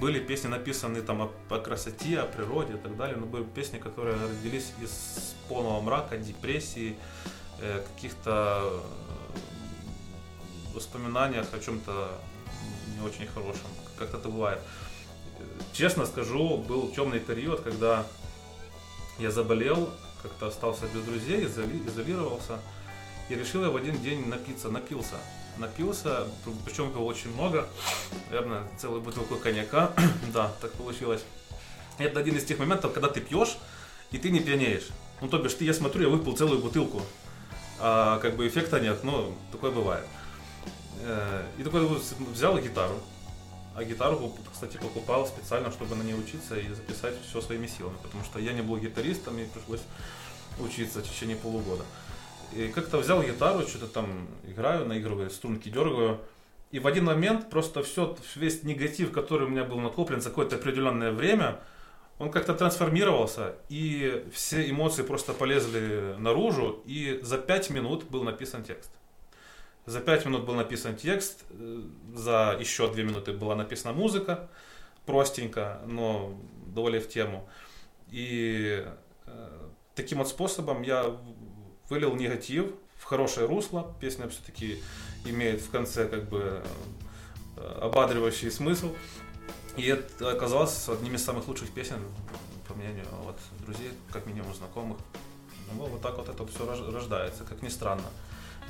были 0.01 0.21
песни 0.21 0.49
написаны 0.49 1.03
там 1.03 1.23
о, 1.23 1.33
о 1.51 1.59
красоте, 1.59 2.19
о 2.19 2.27
природе 2.27 2.75
и 2.75 2.79
так 2.79 2.97
далее, 2.97 3.17
но 3.17 3.27
были 3.27 3.45
песни, 3.45 3.79
которые 3.79 4.17
родились 4.17 4.73
из 4.81 5.35
полного 5.49 5.81
мрака, 5.81 6.17
депрессии, 6.17 6.97
э, 7.61 7.85
каких-то 7.95 8.73
э, 8.73 8.81
воспоминаниях 10.75 11.53
о 11.53 11.61
чем-то 11.61 12.11
не 12.99 13.07
очень 13.07 13.27
хорошем, 13.27 13.69
как 13.99 14.15
это 14.15 14.29
бывает. 14.29 14.61
Честно 15.73 16.07
скажу, 16.07 16.57
был 16.57 16.91
темный 16.93 17.21
период, 17.21 17.61
когда 17.61 18.07
я 19.19 19.31
заболел, 19.31 19.91
как-то 20.23 20.49
остался 20.49 20.87
без 20.93 21.03
друзей, 21.03 21.47
изолировался. 21.47 22.59
И 23.29 23.35
решил 23.35 23.63
я 23.65 23.71
в 23.71 23.77
один 23.77 24.01
день 24.03 24.29
напиться, 24.29 24.69
напился. 24.71 25.17
Напился, 25.59 26.27
причем 26.65 26.91
было 26.91 27.03
очень 27.03 27.33
много, 27.33 27.67
наверное, 28.29 28.63
целую 28.79 29.01
бутылку 29.01 29.37
коньяка. 29.37 29.93
да, 30.33 30.53
так 30.61 30.73
получилось. 30.73 31.23
Это 31.99 32.21
один 32.21 32.37
из 32.37 32.45
тех 32.45 32.59
моментов, 32.59 32.93
когда 32.93 33.09
ты 33.09 33.21
пьешь, 33.21 33.57
и 34.11 34.19
ты 34.19 34.31
не 34.31 34.41
пьянеешь. 34.41 34.89
Ну, 35.21 35.29
то 35.29 35.39
бишь, 35.39 35.55
ты, 35.55 35.65
я 35.65 35.73
смотрю, 35.73 36.03
я 36.03 36.09
выпил 36.09 36.37
целую 36.37 36.61
бутылку. 36.61 37.03
А 37.79 38.19
как 38.19 38.37
бы 38.37 38.47
эффекта 38.47 38.81
нет, 38.81 39.03
ну, 39.03 39.35
такое 39.51 39.71
бывает. 39.71 40.05
Э, 41.01 41.47
и 41.59 41.63
такой 41.63 41.89
взял 42.33 42.59
гитару, 42.59 43.01
а 43.77 43.85
гитару, 43.85 44.33
кстати, 44.51 44.79
покупал 44.79 45.27
специально, 45.27 45.71
чтобы 45.71 45.97
на 45.97 46.03
ней 46.03 46.15
учиться 46.15 46.59
и 46.59 46.67
записать 46.69 47.15
все 47.29 47.43
своими 47.43 47.67
силами, 47.67 47.97
потому 48.03 48.25
что 48.25 48.39
я 48.39 48.55
не 48.55 48.63
был 48.63 48.79
гитаристом, 48.79 49.35
мне 49.35 49.45
пришлось 49.45 49.83
учиться 50.59 51.01
в 51.01 51.03
течение 51.03 51.37
полугода. 51.37 51.85
И 52.55 52.69
как-то 52.69 52.97
взял 52.97 53.23
гитару, 53.23 53.67
что-то 53.67 53.87
там 53.87 54.29
играю, 54.47 54.87
наигрываю, 54.87 55.29
струнки 55.29 55.69
дергаю. 55.69 56.21
И 56.71 56.79
в 56.79 56.87
один 56.87 57.05
момент 57.05 57.51
просто 57.51 57.83
все, 57.83 58.17
весь 58.35 58.63
негатив, 58.63 59.13
который 59.13 59.47
у 59.47 59.51
меня 59.51 59.65
был 59.65 59.79
накоплен 59.79 60.23
за 60.23 60.31
какое-то 60.31 60.57
определенное 60.57 61.13
время, 61.13 61.61
он 62.19 62.31
как-то 62.31 62.55
трансформировался, 62.55 63.57
и 63.69 64.25
все 64.33 64.71
эмоции 64.71 65.03
просто 65.03 65.35
полезли 65.35 66.15
наружу, 66.17 66.83
и 66.87 67.21
за 67.23 67.37
пять 67.37 67.69
минут 67.69 68.05
был 68.05 68.25
написан 68.25 68.65
текст. 68.65 68.91
За 69.87 70.01
5 70.01 70.27
минут 70.27 70.45
был 70.45 70.55
написан 70.55 70.97
текст, 70.97 71.45
э, 71.51 71.83
за 72.15 72.57
еще 72.59 72.93
2 72.93 73.03
минуты 73.05 73.33
была 73.33 73.55
написана 73.55 73.95
музыка, 73.95 74.49
простенько, 75.07 75.81
но 75.87 76.37
довольно 76.75 77.01
в 77.01 77.09
тему. 77.09 77.49
И 78.11 78.85
э, 79.27 79.69
таким 79.95 80.19
вот 80.19 80.29
способом 80.29 80.83
я 80.83 81.17
вылил 81.89 82.17
негатив 82.17 82.73
в 82.97 83.05
хорошее 83.05 83.47
русло. 83.47 83.95
Песня 84.01 84.29
все-таки 84.29 84.83
имеет 85.25 85.61
в 85.61 85.71
конце 85.71 86.09
как 86.09 86.29
бы 86.29 86.63
э, 87.57 87.79
ободривающий 87.83 88.51
смысл. 88.51 88.93
И 89.77 89.87
это 89.87 90.33
оказалось 90.33 90.89
одним 90.89 91.15
из 91.15 91.25
самых 91.25 91.47
лучших 91.47 91.71
песен, 91.71 92.01
по 92.67 92.75
мнению 92.75 93.07
вот, 93.23 93.37
друзей, 93.65 93.93
как 94.11 94.27
минимум 94.27 94.53
знакомых. 94.53 94.99
Ну, 95.73 95.85
вот 95.87 96.01
так 96.01 96.17
вот 96.17 96.29
это 96.29 96.45
все 96.47 96.67
рождается, 96.91 97.45
как 97.45 97.63
ни 97.63 97.69
странно. 97.69 98.07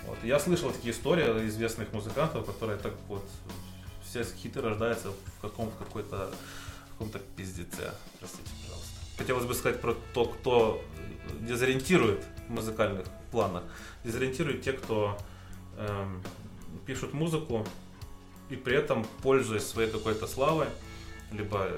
Вот. 0.06 0.18
Я 0.22 0.38
слышал 0.38 0.70
такие 0.70 0.92
истории 0.92 1.46
известных 1.48 1.92
музыкантов, 1.92 2.46
которые 2.46 2.78
так 2.78 2.94
вот 3.08 3.24
все 4.04 4.24
хиты 4.24 4.60
рождаются 4.60 5.10
в 5.10 5.40
каком-то 5.40 5.84
какой-то 5.84 6.30
каком-то 6.92 7.18
пиздеце. 7.36 7.92
Простите, 8.18 8.48
пожалуйста. 8.62 8.94
Хотелось 9.18 9.44
бы 9.44 9.54
сказать 9.54 9.80
про 9.80 9.94
то, 10.14 10.24
кто 10.24 10.82
дезориентирует 11.40 12.24
в 12.48 12.52
музыкальных 12.52 13.06
планах. 13.30 13.64
Дезориентирует 14.04 14.62
те, 14.62 14.72
кто 14.72 15.18
эм, 15.76 16.22
пишут 16.86 17.12
музыку 17.12 17.66
и 18.48 18.56
при 18.56 18.76
этом, 18.76 19.04
пользуясь 19.22 19.66
своей 19.66 19.90
какой-то 19.90 20.26
славой, 20.26 20.68
либо 21.32 21.68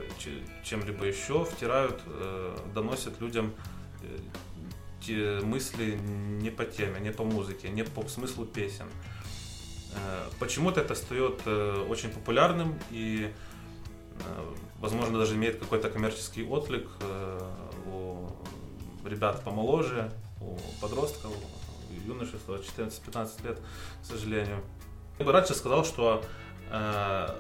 чем-либо 0.62 1.06
еще, 1.06 1.44
втирают, 1.44 2.00
э, 2.06 2.56
доносят 2.74 3.20
людям 3.20 3.54
э, 4.02 4.18
мысли 5.12 5.98
не 6.40 6.50
по 6.50 6.64
теме, 6.64 7.00
не 7.00 7.10
по 7.10 7.24
музыке, 7.24 7.68
не 7.68 7.84
по 7.84 8.06
смыслу 8.08 8.44
песен. 8.46 8.86
Э, 9.94 10.28
почему-то 10.38 10.80
это 10.80 10.94
стает 10.94 11.40
э, 11.46 11.86
очень 11.88 12.10
популярным 12.10 12.78
и, 12.90 13.30
э, 14.20 14.54
возможно, 14.78 15.18
даже 15.18 15.34
имеет 15.34 15.58
какой-то 15.58 15.90
коммерческий 15.90 16.44
отклик 16.44 16.88
у 17.86 18.28
ребят 19.04 19.42
помоложе, 19.42 20.12
у 20.40 20.58
подростков, 20.80 21.32
юношества 22.06 22.56
14-15 22.56 23.44
лет, 23.46 23.60
к 24.02 24.04
сожалению. 24.04 24.60
Я 25.18 25.24
бы 25.24 25.32
раньше 25.32 25.54
сказал, 25.54 25.84
что 25.84 26.22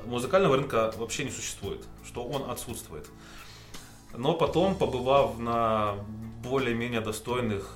музыкального 0.06 0.56
рынка 0.56 0.92
вообще 0.96 1.24
не 1.24 1.30
существует, 1.30 1.84
что 2.06 2.24
он 2.24 2.50
отсутствует. 2.50 3.06
Но 4.16 4.32
потом, 4.32 4.74
побывав 4.74 5.38
на 5.38 5.96
более-менее 6.42 7.00
достойных, 7.00 7.74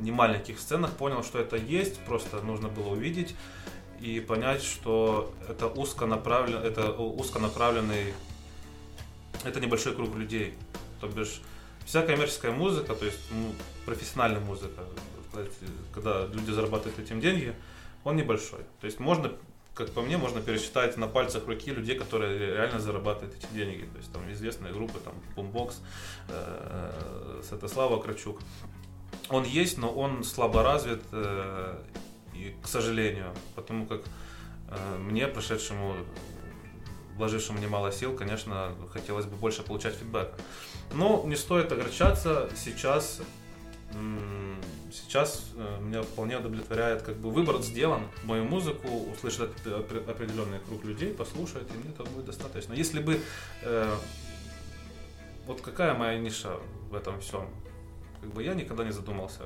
немаленьких 0.00 0.58
сценах, 0.58 0.92
понял, 0.92 1.22
что 1.22 1.38
это 1.38 1.56
есть, 1.56 2.00
просто 2.00 2.40
нужно 2.40 2.68
было 2.68 2.88
увидеть 2.88 3.34
и 4.00 4.20
понять, 4.20 4.62
что 4.62 5.32
это 5.48 5.66
узконаправлен, 5.66 6.58
это 6.58 6.92
узконаправленный, 6.92 8.12
это 9.44 9.60
небольшой 9.60 9.94
круг 9.94 10.14
людей. 10.16 10.54
То 11.00 11.08
бишь, 11.08 11.40
вся 11.84 12.02
коммерческая 12.02 12.52
музыка, 12.52 12.94
то 12.94 13.04
есть 13.04 13.20
ну, 13.30 13.52
профессиональная 13.84 14.40
музыка, 14.40 14.82
когда 15.92 16.26
люди 16.26 16.50
зарабатывают 16.50 16.98
этим 16.98 17.20
деньги, 17.20 17.54
он 18.04 18.16
небольшой. 18.16 18.60
То 18.80 18.86
есть 18.86 19.00
можно, 19.00 19.32
как 19.74 19.90
по 19.90 20.02
мне, 20.02 20.16
можно 20.16 20.40
пересчитать 20.40 20.96
на 20.96 21.08
пальцах 21.08 21.46
руки 21.46 21.72
людей, 21.72 21.98
которые 21.98 22.38
реально 22.38 22.78
зарабатывают 22.78 23.34
эти 23.36 23.52
деньги. 23.52 23.84
То 23.92 23.98
есть 23.98 24.12
там 24.12 24.32
известные 24.32 24.72
группы, 24.72 25.00
там 25.00 25.14
Boombox, 25.36 25.74
э, 26.28 27.42
Святослава 27.46 28.00
Крачук. 28.00 28.40
Он 29.30 29.44
есть, 29.44 29.78
но 29.78 29.92
он 29.92 30.22
слабо 30.22 30.62
развит, 30.62 31.02
э, 31.12 31.82
и, 32.34 32.54
к 32.62 32.68
сожалению, 32.68 33.34
потому 33.56 33.86
как 33.86 34.02
э, 34.68 34.98
мне, 34.98 35.26
прошедшему, 35.26 35.96
вложившему 37.16 37.58
немало 37.58 37.90
сил, 37.90 38.16
конечно, 38.16 38.76
хотелось 38.92 39.26
бы 39.26 39.36
больше 39.36 39.62
получать 39.62 39.94
фидбэка. 39.94 40.36
Но 40.92 41.24
не 41.26 41.36
стоит 41.36 41.72
огорчаться, 41.72 42.48
сейчас, 42.56 43.20
сейчас 44.94 45.44
э, 45.56 45.80
меня 45.80 46.02
вполне 46.02 46.38
удовлетворяет, 46.38 47.02
как 47.02 47.16
бы 47.16 47.30
выбор 47.30 47.60
сделан, 47.62 48.02
мою 48.24 48.44
музыку 48.44 48.88
услышит 49.12 49.50
определенный 49.66 50.60
круг 50.60 50.84
людей, 50.84 51.12
послушает, 51.12 51.68
и 51.74 51.78
мне 51.78 51.90
этого 51.90 52.06
будет 52.08 52.26
достаточно. 52.26 52.72
Если 52.74 53.00
бы, 53.00 53.20
э, 53.62 53.96
вот 55.46 55.60
какая 55.60 55.94
моя 55.94 56.18
ниша 56.18 56.56
в 56.90 56.94
этом 56.94 57.20
всем, 57.20 57.48
как 58.20 58.32
бы 58.32 58.42
я 58.42 58.54
никогда 58.54 58.84
не 58.84 58.92
задумался 58.92 59.42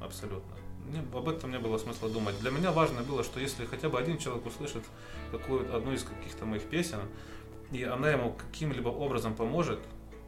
абсолютно 0.00 0.62
мне, 0.86 1.00
об 1.12 1.28
этом 1.28 1.50
не 1.50 1.58
было 1.58 1.78
смысла 1.78 2.08
думать. 2.08 2.38
Для 2.40 2.50
меня 2.50 2.72
важно 2.72 3.02
было, 3.02 3.22
что 3.22 3.40
если 3.40 3.64
хотя 3.66 3.88
бы 3.88 3.98
один 3.98 4.18
человек 4.18 4.46
услышит 4.46 4.84
какую 5.30 5.74
одну 5.74 5.92
из 5.92 6.02
каких-то 6.02 6.44
моих 6.44 6.62
песен, 6.62 7.00
и 7.70 7.84
она 7.84 8.10
ему 8.10 8.32
каким-либо 8.32 8.88
образом 8.88 9.34
поможет 9.34 9.80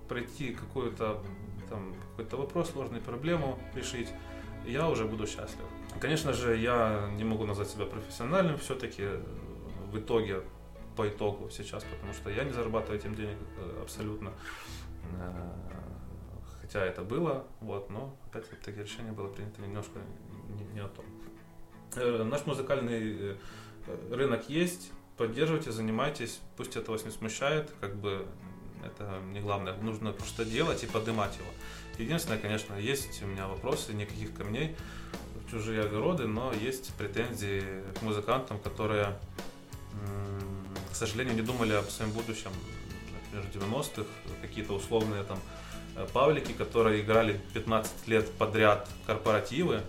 пройти 0.09 0.55
какую-то 0.55 1.23
там 1.69 1.95
какой-то 2.11 2.37
вопрос, 2.37 2.71
сложную 2.71 3.03
проблему 3.03 3.59
решить, 3.75 4.09
я 4.67 4.89
уже 4.89 5.05
буду 5.05 5.27
счастлив. 5.27 5.65
Конечно 6.01 6.33
же, 6.33 6.57
я 6.57 7.09
не 7.17 7.25
могу 7.25 7.45
назвать 7.45 7.69
себя 7.69 7.87
профессиональным 7.87 8.59
все-таки 8.59 9.09
в 9.93 9.99
итоге, 9.99 10.43
по 10.97 11.09
итогу 11.09 11.51
сейчас, 11.51 11.85
потому 11.85 12.13
что 12.13 12.31
я 12.31 12.45
не 12.45 12.53
зарабатываю 12.53 12.99
этим 12.99 13.15
денег 13.15 13.37
э, 13.59 13.81
абсолютно. 13.83 14.33
Э, 15.19 15.75
хотя 16.61 16.85
это 16.85 17.03
было, 17.03 17.45
вот, 17.61 17.91
но 17.91 18.17
опять-таки 18.27 18.81
решение 18.81 19.13
было 19.13 19.29
принято 19.29 19.61
немножко 19.61 19.99
не, 20.49 20.65
не 20.75 20.81
о 20.81 20.89
том. 20.89 21.05
Э, 21.97 22.23
наш 22.25 22.47
музыкальный 22.47 23.37
э, 23.87 24.07
рынок 24.11 24.49
есть, 24.49 24.93
поддерживайте, 25.17 25.73
занимайтесь, 25.73 26.41
пусть 26.57 26.77
это 26.77 26.91
вас 26.91 27.05
не 27.05 27.11
смущает, 27.11 27.73
как 27.81 27.97
бы 27.97 28.27
это 28.85 29.21
не 29.33 29.41
главное, 29.41 29.75
нужно 29.77 30.13
просто 30.13 30.45
делать 30.45 30.83
и 30.85 30.87
поднимать 30.87 31.37
его. 31.37 31.49
Единственное, 31.99 32.39
конечно, 32.39 32.75
есть 32.75 33.23
у 33.23 33.27
меня 33.27 33.47
вопросы, 33.47 33.93
никаких 33.93 34.35
камней 34.35 34.75
в 35.47 35.51
чужие 35.51 35.83
огороды, 35.83 36.27
но 36.27 36.53
есть 36.53 36.93
претензии 36.95 37.63
к 37.99 38.03
музыкантам, 38.03 38.59
которые, 38.59 39.17
к 40.91 40.95
сожалению, 40.95 41.35
не 41.35 41.43
думали 41.43 41.73
об 41.73 41.89
своем 41.89 42.11
будущем, 42.13 42.51
например, 43.13 43.49
90-х, 43.53 44.07
какие-то 44.43 44.75
условные 44.75 45.23
там 45.23 45.39
э, 45.97 46.07
павлики, 46.13 46.53
которые 46.53 47.03
играли 47.03 47.41
15 47.53 48.09
лет 48.09 48.31
подряд 48.33 48.89
корпоративы, 49.07 49.83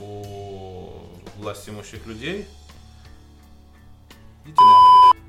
у 0.00 1.02
власть 1.38 1.68
имущих 1.68 2.06
людей. 2.06 2.46
Идите 4.44 4.62
нахуй. 4.62 5.20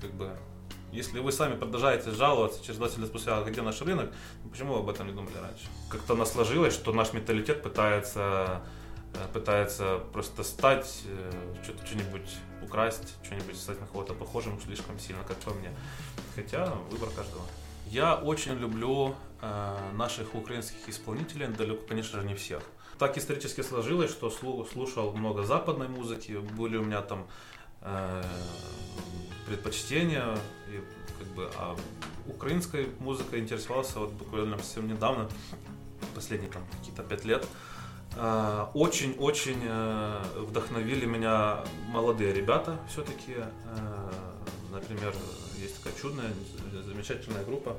Как 0.00 0.14
бы, 0.14 0.36
если 0.92 1.20
вы 1.20 1.32
сами 1.32 1.56
продолжаете 1.56 2.10
жаловаться 2.10 2.62
через 2.62 2.78
20 2.78 2.98
лет 2.98 3.08
спустя, 3.08 3.38
«А 3.38 3.44
где 3.44 3.62
наш 3.62 3.80
рынок, 3.80 4.12
ну, 4.44 4.50
почему 4.50 4.74
вы 4.74 4.80
об 4.80 4.90
этом 4.90 5.06
не 5.06 5.12
думали 5.14 5.34
раньше? 5.34 5.66
Как-то 5.88 6.12
у 6.12 6.16
нас 6.16 6.32
сложилось, 6.32 6.74
что 6.74 6.92
наш 6.92 7.14
менталитет 7.14 7.62
пытается, 7.62 8.60
э, 9.14 9.32
пытается 9.32 10.00
просто 10.12 10.44
стать, 10.44 11.02
э, 11.06 11.32
что-нибудь 11.84 12.36
украсть, 12.62 13.16
что-нибудь 13.24 13.56
стать 13.56 13.80
на 13.80 13.86
кого-то 13.86 14.12
похожим 14.12 14.60
слишком 14.60 14.98
сильно, 14.98 15.22
как 15.24 15.38
по 15.38 15.54
мне. 15.54 15.70
Хотя 16.34 16.66
выбор 16.90 17.08
каждого. 17.08 17.42
Я 17.86 18.14
очень 18.14 18.58
люблю 18.58 19.14
э, 19.40 19.76
наших 19.94 20.34
украинских 20.34 20.88
исполнителей, 20.88 21.46
далеко, 21.46 21.86
конечно 21.88 22.20
же, 22.20 22.26
не 22.26 22.34
всех. 22.34 22.62
Так 22.98 23.16
исторически 23.16 23.62
сложилось, 23.62 24.10
что 24.10 24.30
слушал 24.30 25.12
много 25.12 25.42
западной 25.42 25.88
музыки, 25.88 26.32
были 26.32 26.76
у 26.76 26.84
меня 26.84 27.00
там 27.00 27.26
предпочтения, 29.46 30.36
и, 30.68 30.80
как 31.18 31.28
бы, 31.34 31.50
а 31.56 31.76
украинской 32.26 32.88
музыкой 33.00 33.40
интересовался 33.40 33.98
вот 33.98 34.12
буквально 34.12 34.56
совсем 34.58 34.88
недавно, 34.88 35.28
последние 36.14 36.50
там 36.50 36.62
какие-то 36.78 37.02
пять 37.02 37.24
лет. 37.24 37.46
Э, 38.16 38.66
очень-очень 38.74 39.60
э, 39.62 40.22
вдохновили 40.36 41.06
меня 41.06 41.64
молодые 41.88 42.32
ребята 42.32 42.78
все-таки. 42.88 43.36
Э, 43.36 44.10
например, 44.70 45.14
есть 45.58 45.82
такая 45.82 45.98
чудная, 46.00 46.30
замечательная 46.84 47.44
группа 47.44 47.76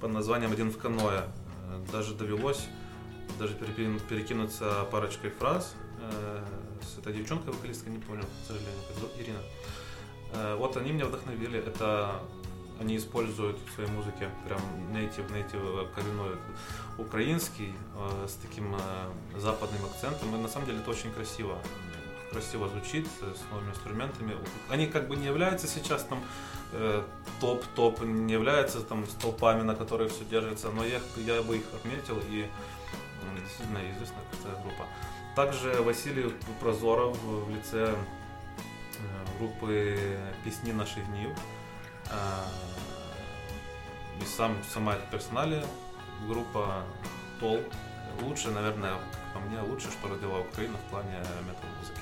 под 0.00 0.10
названием 0.10 0.52
«Один 0.52 0.70
в 0.70 0.78
каноэ». 0.78 1.22
Э, 1.22 1.84
даже 1.92 2.14
довелось 2.14 2.66
даже 3.38 3.54
перекинуться 3.54 4.86
парочкой 4.90 5.30
фраз 5.30 5.74
э, 6.12 6.44
с 6.82 6.98
этой 6.98 7.12
девчонкой, 7.12 7.52
вокалисткой, 7.52 7.92
не 7.92 7.98
помню, 7.98 8.24
к 8.24 8.46
сожалению, 8.46 8.74
Ирина. 9.18 9.38
Э, 10.32 10.56
вот 10.56 10.76
они 10.76 10.92
меня 10.92 11.06
вдохновили. 11.06 11.58
Это 11.58 12.20
они 12.78 12.96
используют 12.96 13.58
в 13.58 13.74
своей 13.74 13.90
музыке 13.90 14.28
прям 14.46 14.60
native, 14.92 15.30
native 15.32 15.88
коренной 15.94 16.36
украинский 16.98 17.72
с 18.26 18.34
таким 18.34 18.76
западным 19.34 19.82
акцентом. 19.86 20.34
И 20.34 20.38
на 20.38 20.46
самом 20.46 20.66
деле 20.66 20.80
это 20.80 20.90
очень 20.90 21.10
красиво 21.10 21.58
красиво 22.30 22.68
звучит, 22.68 23.06
с 23.06 23.50
новыми 23.50 23.70
инструментами. 23.70 24.36
Они 24.68 24.88
как 24.88 25.08
бы 25.08 25.16
не 25.16 25.24
являются 25.24 25.66
сейчас 25.66 26.04
там 26.04 26.22
Э, 26.72 27.02
топ-топ 27.40 28.02
не 28.02 28.32
является 28.32 28.80
там 28.80 29.06
столпами, 29.06 29.62
на 29.62 29.74
которых 29.74 30.10
все 30.10 30.24
держится, 30.24 30.70
но 30.70 30.84
я, 30.84 31.00
я 31.16 31.42
бы 31.42 31.58
их 31.58 31.64
отметил 31.74 32.18
и 32.28 32.46
действительно 33.40 33.78
известная 33.92 34.22
группа. 34.62 34.84
Также 35.36 35.82
Василий 35.82 36.34
Прозоров 36.60 37.16
в 37.22 37.50
лице 37.50 37.94
э, 37.94 39.38
группы 39.38 40.18
«Песни 40.42 40.72
наших 40.72 41.06
дней». 41.08 41.28
Э, 42.10 42.44
и 44.18 44.24
сам, 44.24 44.56
сама 44.72 44.94
персоналия 45.10 45.64
группа 46.26 46.82
Тол. 47.38 47.60
Лучше, 48.22 48.50
наверное, 48.50 48.94
по 49.34 49.40
мне, 49.40 49.60
лучше, 49.60 49.90
что 49.90 50.08
родила 50.08 50.40
Украина 50.40 50.78
в 50.78 50.90
плане 50.90 51.18
метал-музыки. 51.46 52.00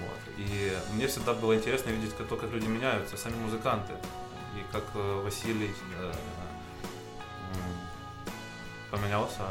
Вот. 0.00 0.18
И 0.38 0.72
мне 0.94 1.06
всегда 1.06 1.34
было 1.34 1.54
интересно 1.54 1.90
видеть, 1.90 2.16
то, 2.16 2.34
как 2.34 2.50
люди 2.50 2.66
меняются, 2.66 3.18
сами 3.18 3.36
музыканты. 3.36 3.92
И 4.56 4.72
как 4.72 4.84
э, 4.94 5.22
Василий 5.22 5.74
поменялся, 8.90 9.42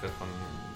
как 0.00 0.10
он 0.22 0.28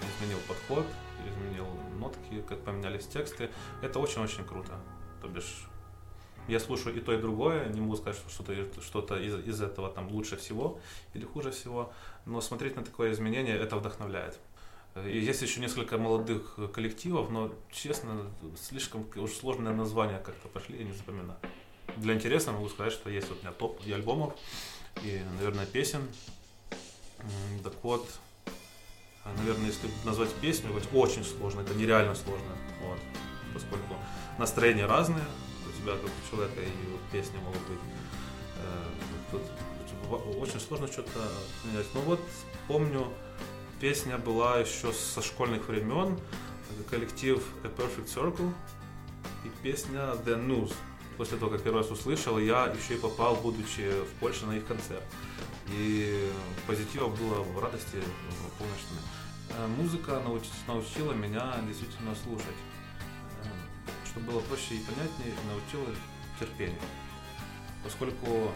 изменил 0.07 0.37
подход, 0.47 0.85
изменил 1.29 1.67
нотки, 1.97 2.41
как 2.47 2.63
поменялись 2.63 3.07
тексты. 3.07 3.49
Это 3.81 3.99
очень-очень 3.99 4.45
круто. 4.45 4.79
То 5.21 5.27
бишь, 5.27 5.67
я 6.47 6.59
слушаю 6.59 6.95
и 6.95 6.99
то, 6.99 7.13
и 7.13 7.17
другое, 7.17 7.69
не 7.69 7.81
могу 7.81 7.95
сказать, 7.95 8.19
что 8.19 8.29
что-то, 8.29 8.81
что-то 8.81 9.17
из, 9.17 9.35
из 9.45 9.61
этого 9.61 9.89
там 9.89 10.09
лучше 10.09 10.37
всего 10.37 10.79
или 11.13 11.25
хуже 11.25 11.51
всего, 11.51 11.93
но 12.25 12.41
смотреть 12.41 12.75
на 12.75 12.83
такое 12.83 13.11
изменение, 13.11 13.57
это 13.57 13.77
вдохновляет. 13.77 14.39
И 15.05 15.19
есть 15.19 15.41
еще 15.41 15.61
несколько 15.61 15.97
молодых 15.97 16.57
коллективов, 16.73 17.29
но, 17.29 17.53
честно, 17.71 18.29
слишком 18.59 19.07
уж 19.15 19.31
сложные 19.31 19.73
названия 19.73 20.19
как-то 20.19 20.49
пошли, 20.49 20.79
я 20.79 20.83
не 20.83 20.91
запоминаю. 20.91 21.39
Для 21.97 22.13
интереса 22.13 22.51
могу 22.51 22.67
сказать, 22.67 22.91
что 22.91 23.09
есть 23.09 23.29
вот 23.29 23.39
у 23.39 23.41
меня 23.41 23.53
топ 23.53 23.79
и 23.85 23.91
альбомов, 23.91 24.33
и, 25.03 25.21
наверное, 25.37 25.65
песен. 25.65 26.05
Так 27.63 27.73
вот, 27.83 28.05
наверное, 29.37 29.67
если 29.67 29.89
назвать 30.03 30.33
песню, 30.35 30.71
вот 30.71 30.87
очень 30.93 31.23
сложно, 31.23 31.61
это 31.61 31.73
нереально 31.75 32.15
сложно, 32.15 32.51
вот, 32.81 32.99
поскольку 33.53 33.95
настроения 34.37 34.85
разные, 34.85 35.23
у 35.67 35.81
тебя 35.81 35.93
как 35.93 36.05
у 36.05 36.35
человека 36.35 36.61
и 36.61 36.91
вот 36.91 37.01
песни 37.11 37.37
могут 37.37 37.61
быть. 37.61 37.79
Э, 38.57 39.31
тут 39.31 39.41
очень 40.39 40.59
сложно 40.59 40.87
что-то 40.87 41.19
менять. 41.65 41.85
Ну 41.93 42.01
вот 42.01 42.19
помню, 42.67 43.07
песня 43.79 44.17
была 44.17 44.59
еще 44.59 44.91
со 44.91 45.21
школьных 45.21 45.67
времен, 45.67 46.19
коллектив 46.89 47.41
A 47.63 47.67
Perfect 47.67 48.13
Circle 48.13 48.51
и 49.45 49.49
песня 49.63 50.15
The 50.25 50.45
News. 50.45 50.73
После 51.17 51.37
того, 51.37 51.51
как 51.51 51.61
первый 51.61 51.77
раз 51.81 51.91
услышал, 51.91 52.39
я 52.39 52.65
еще 52.65 52.95
и 52.95 52.97
попал, 52.97 53.35
будучи 53.35 53.91
в 53.91 54.19
Польше, 54.19 54.45
на 54.45 54.57
их 54.57 54.65
концерт. 54.65 55.03
И 55.69 56.31
позитива 56.67 57.07
было 57.07 57.41
в 57.43 57.59
радости 57.59 58.01
полночной. 58.57 59.01
Э, 59.49 59.67
музыка 59.67 60.21
научила 60.67 61.13
меня 61.13 61.55
действительно 61.67 62.15
слушать. 62.15 62.47
Э, 63.43 63.47
чтобы 64.05 64.31
было 64.31 64.39
проще 64.41 64.75
и 64.75 64.79
понятнее, 64.79 65.33
научила 65.47 65.87
терпению. 66.39 66.81
Поскольку 67.83 68.51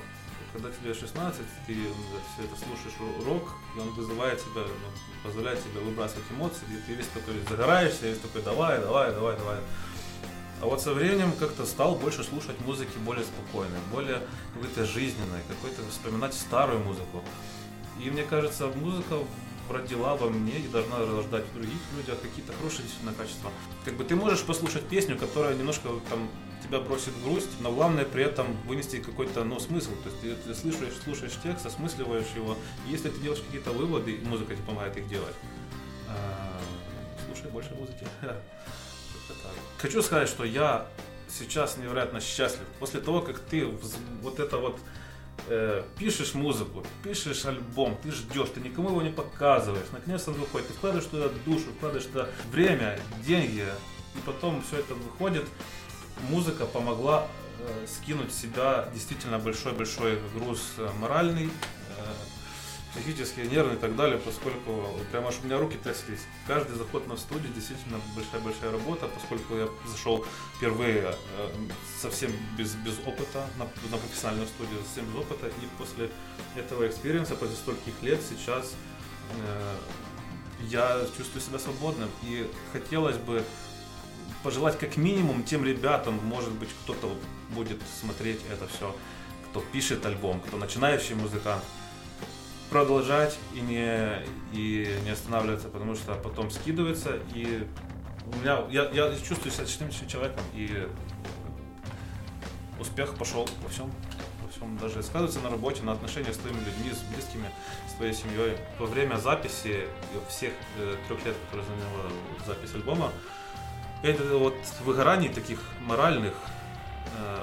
когда 0.55 0.71
тебе 0.71 0.93
16, 0.93 1.41
ты 1.67 1.73
все 1.73 2.45
это 2.45 2.55
слушаешь 2.55 3.25
рок, 3.25 3.49
и 3.75 3.79
он 3.79 3.89
вызывает 3.89 4.39
тебя, 4.39 4.61
ну, 4.61 5.21
позволяет 5.21 5.61
тебе 5.61 5.81
выбрасывать 5.81 6.23
эмоции, 6.31 6.63
и 6.71 6.77
ты 6.87 6.93
весь 6.93 7.07
такой 7.07 7.35
загораешься, 7.49 8.07
весь 8.07 8.19
такой 8.19 8.41
давай, 8.41 8.79
давай, 8.79 9.11
давай, 9.11 9.37
давай. 9.37 9.57
А 10.61 10.65
вот 10.65 10.81
со 10.81 10.93
временем 10.93 11.33
как-то 11.33 11.65
стал 11.65 11.95
больше 11.95 12.23
слушать 12.23 12.59
музыки 12.61 12.97
более 13.05 13.25
спокойной, 13.25 13.79
более 13.91 14.21
какой-то 14.53 14.85
жизненной, 14.85 15.41
какой-то 15.47 15.81
вспоминать 15.91 16.33
старую 16.33 16.79
музыку. 16.79 17.21
И 18.03 18.09
мне 18.09 18.23
кажется, 18.23 18.67
музыка 18.67 19.17
родила 19.69 20.15
во 20.15 20.29
мне 20.29 20.59
и 20.59 20.67
должна 20.67 20.99
рождать 20.99 21.45
в 21.45 21.53
других 21.53 21.79
людях 21.97 22.21
какие-то 22.21 22.53
хорошие 22.53 22.83
действительно 22.83 23.13
качества. 23.13 23.51
Как 23.83 23.95
бы 23.95 24.03
ты 24.03 24.15
можешь 24.15 24.43
послушать 24.43 24.83
песню, 24.87 25.17
которая 25.17 25.55
немножко 25.55 25.89
там 26.09 26.29
тебя 26.63 26.79
бросит 26.79 27.09
в 27.09 27.23
грусть, 27.23 27.49
но 27.61 27.71
главное 27.71 28.05
при 28.05 28.23
этом 28.23 28.47
вынести 28.67 28.99
какой-то 28.99 29.43
ну, 29.43 29.59
смысл. 29.59 29.91
То 30.03 30.09
есть 30.09 30.21
ты, 30.21 30.35
ты 30.35 30.55
слышишь, 30.55 30.95
слушаешь 31.03 31.33
текст, 31.43 31.65
осмысливаешь 31.65 32.31
его. 32.35 32.57
И 32.87 32.91
если 32.91 33.09
ты 33.09 33.19
делаешь 33.19 33.41
какие-то 33.41 33.71
выводы, 33.71 34.19
музыка 34.23 34.55
тебе 34.55 34.65
помогает 34.65 34.97
их 34.97 35.07
делать. 35.07 35.35
А, 36.07 36.59
слушай 37.27 37.51
больше 37.51 37.73
музыки. 37.75 38.05
Хочу 39.85 40.01
сказать, 40.01 40.27
что 40.27 40.43
я 40.43 40.87
сейчас 41.29 41.77
невероятно 41.77 42.19
счастлив. 42.19 42.65
После 42.79 42.99
того, 43.01 43.21
как 43.21 43.37
ты 43.37 43.67
вот 44.23 44.39
это 44.39 44.57
вот 44.57 44.79
э, 45.47 45.83
пишешь 45.99 46.33
музыку, 46.33 46.83
пишешь 47.03 47.45
альбом, 47.45 47.95
ты 48.01 48.11
ждешь, 48.11 48.49
ты 48.49 48.61
никому 48.61 48.89
его 48.89 49.03
не 49.03 49.11
показываешь, 49.11 49.85
наконец-то 49.91 50.31
он 50.31 50.37
выходит, 50.37 50.69
ты 50.69 50.73
вкладываешь 50.73 51.07
туда 51.07 51.29
душу, 51.45 51.65
вкладываешь 51.77 52.07
туда 52.07 52.27
время, 52.51 52.99
деньги, 53.27 53.63
и 54.15 54.17
потом 54.25 54.63
все 54.63 54.79
это 54.79 54.95
выходит. 54.95 55.45
Музыка 56.31 56.65
помогла 56.65 57.27
э, 57.59 57.85
скинуть 57.85 58.33
с 58.33 58.41
себя 58.41 58.89
действительно 58.91 59.37
большой-большой 59.37 60.17
груз 60.33 60.63
э, 60.79 60.89
психические, 62.95 63.47
нервные 63.47 63.77
и 63.77 63.79
так 63.79 63.95
далее, 63.95 64.17
поскольку 64.17 64.85
прямо 65.11 65.27
аж 65.27 65.35
у 65.41 65.45
меня 65.45 65.59
руки 65.59 65.77
тряслись. 65.77 66.21
Каждый 66.47 66.75
заход 66.75 67.07
на 67.07 67.17
студию 67.17 67.53
действительно 67.53 67.99
большая-большая 68.15 68.71
работа, 68.71 69.07
поскольку 69.07 69.55
я 69.57 69.69
зашел 69.85 70.25
впервые 70.57 71.15
э, 71.37 71.49
совсем 72.01 72.31
без, 72.57 72.73
без 72.75 72.97
опыта 73.05 73.47
на, 73.57 73.65
на 73.91 73.97
профессиональную 73.97 74.47
студию, 74.47 74.79
совсем 74.83 75.05
без 75.11 75.19
опыта, 75.19 75.47
и 75.47 75.67
после 75.77 76.09
этого 76.55 76.87
experience 76.87 77.24
-а, 77.24 77.35
после 77.35 77.55
стольких 77.55 78.01
лет, 78.01 78.19
сейчас 78.27 78.73
э, 79.43 79.75
я 80.69 81.05
чувствую 81.17 81.41
себя 81.41 81.59
свободным, 81.59 82.09
и 82.23 82.49
хотелось 82.71 83.17
бы 83.17 83.43
пожелать 84.43 84.77
как 84.79 84.95
минимум 84.97 85.43
тем 85.43 85.65
ребятам, 85.65 86.19
может 86.23 86.51
быть, 86.51 86.69
кто-то 86.83 87.15
будет 87.49 87.81
смотреть 87.99 88.41
это 88.51 88.67
все, 88.67 88.95
кто 89.49 89.59
пишет 89.59 90.05
альбом, 90.05 90.39
кто 90.39 90.57
начинающий 90.57 91.15
музыкант, 91.15 91.63
продолжать 92.69 93.37
и 93.53 93.59
не, 93.61 94.23
и 94.53 94.97
не 95.03 95.11
останавливаться, 95.11 95.69
потому 95.69 95.95
что 95.95 96.13
потом 96.15 96.49
скидывается, 96.49 97.19
и 97.33 97.67
у 98.25 98.35
меня, 98.37 98.63
я, 98.69 98.89
я 98.89 99.15
чувствую 99.15 99.51
себя 99.51 99.65
счастливым 99.65 99.93
человеком, 100.07 100.43
и 100.53 100.87
успех 102.79 103.15
пошел 103.15 103.47
во 103.61 103.69
всем, 103.69 103.91
во 104.41 104.51
всем, 104.51 104.77
даже 104.77 105.03
сказывается 105.03 105.39
на 105.41 105.49
работе, 105.49 105.83
на 105.83 105.91
отношениях 105.91 106.33
с 106.33 106.37
твоими 106.37 106.57
людьми, 106.57 106.91
с 106.91 107.01
близкими, 107.13 107.49
с 107.87 107.93
твоей 107.93 108.13
семьей. 108.13 108.57
Во 108.79 108.87
время 108.87 109.17
записи 109.17 109.87
всех 110.27 110.53
э, 110.77 110.95
трех 111.07 111.23
лет, 111.25 111.35
которые 111.45 111.67
заняла 111.67 112.11
запись 112.45 112.73
альбома, 112.73 113.11
это 114.03 114.37
вот 114.37 114.55
выгораний 114.83 115.29
таких 115.29 115.61
моральных 115.81 116.33
э, 117.17 117.39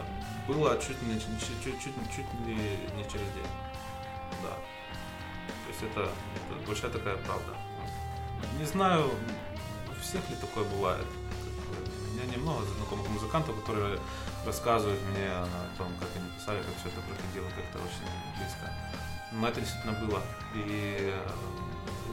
было 0.49 0.77
чуть, 0.79 1.01
не, 1.03 1.15
чуть, 1.15 1.65
чуть, 1.65 1.81
чуть, 1.81 1.95
чуть 2.15 2.27
не 2.47 3.03
через 3.05 3.27
день. 3.35 3.51
Да 4.43 4.57
есть 5.83 5.93
это, 5.93 6.03
это 6.03 6.67
большая 6.67 6.91
такая 6.91 7.17
правда. 7.17 7.55
Не 8.59 8.65
знаю, 8.65 9.11
у 9.91 10.01
всех 10.01 10.29
ли 10.31 10.37
такое 10.37 10.65
бывает. 10.65 11.07
У 12.11 12.15
меня 12.15 12.25
немного 12.27 12.65
знакомых 12.65 13.09
музыкантов, 13.09 13.59
которые 13.61 13.99
рассказывают 14.47 15.01
мне 15.11 15.29
о 15.29 15.47
том, 15.79 15.89
как 15.99 16.09
они 16.17 16.29
писали, 16.39 16.59
как 16.59 16.75
все 16.79 16.89
это 16.89 17.01
проходило, 17.01 17.49
как-то 17.51 17.79
очень 17.79 18.09
близко. 18.37 18.73
Но 19.33 19.49
это 19.49 19.61
действительно 19.61 19.95
было. 19.95 20.23
И 20.55 20.99
э, 21.01 21.29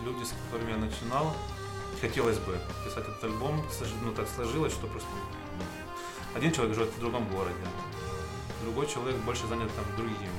люди, 0.06 0.24
с 0.24 0.34
которыми 0.46 0.72
я 0.72 0.78
начинал, 0.78 1.36
хотелось 2.00 2.38
бы 2.40 2.58
писать 2.86 3.04
этот 3.04 3.24
альбом, 3.24 3.66
ну 4.04 4.14
так 4.14 4.28
сложилось, 4.30 4.72
что 4.72 4.88
просто 4.88 5.10
один 6.36 6.54
человек 6.54 6.76
живет 6.76 6.94
в 6.94 7.00
другом 7.00 7.28
городе, 7.30 7.56
другой 8.64 8.88
человек 8.88 9.18
больше 9.18 9.48
занят 9.48 9.70
там 9.76 9.86
другим. 9.98 10.32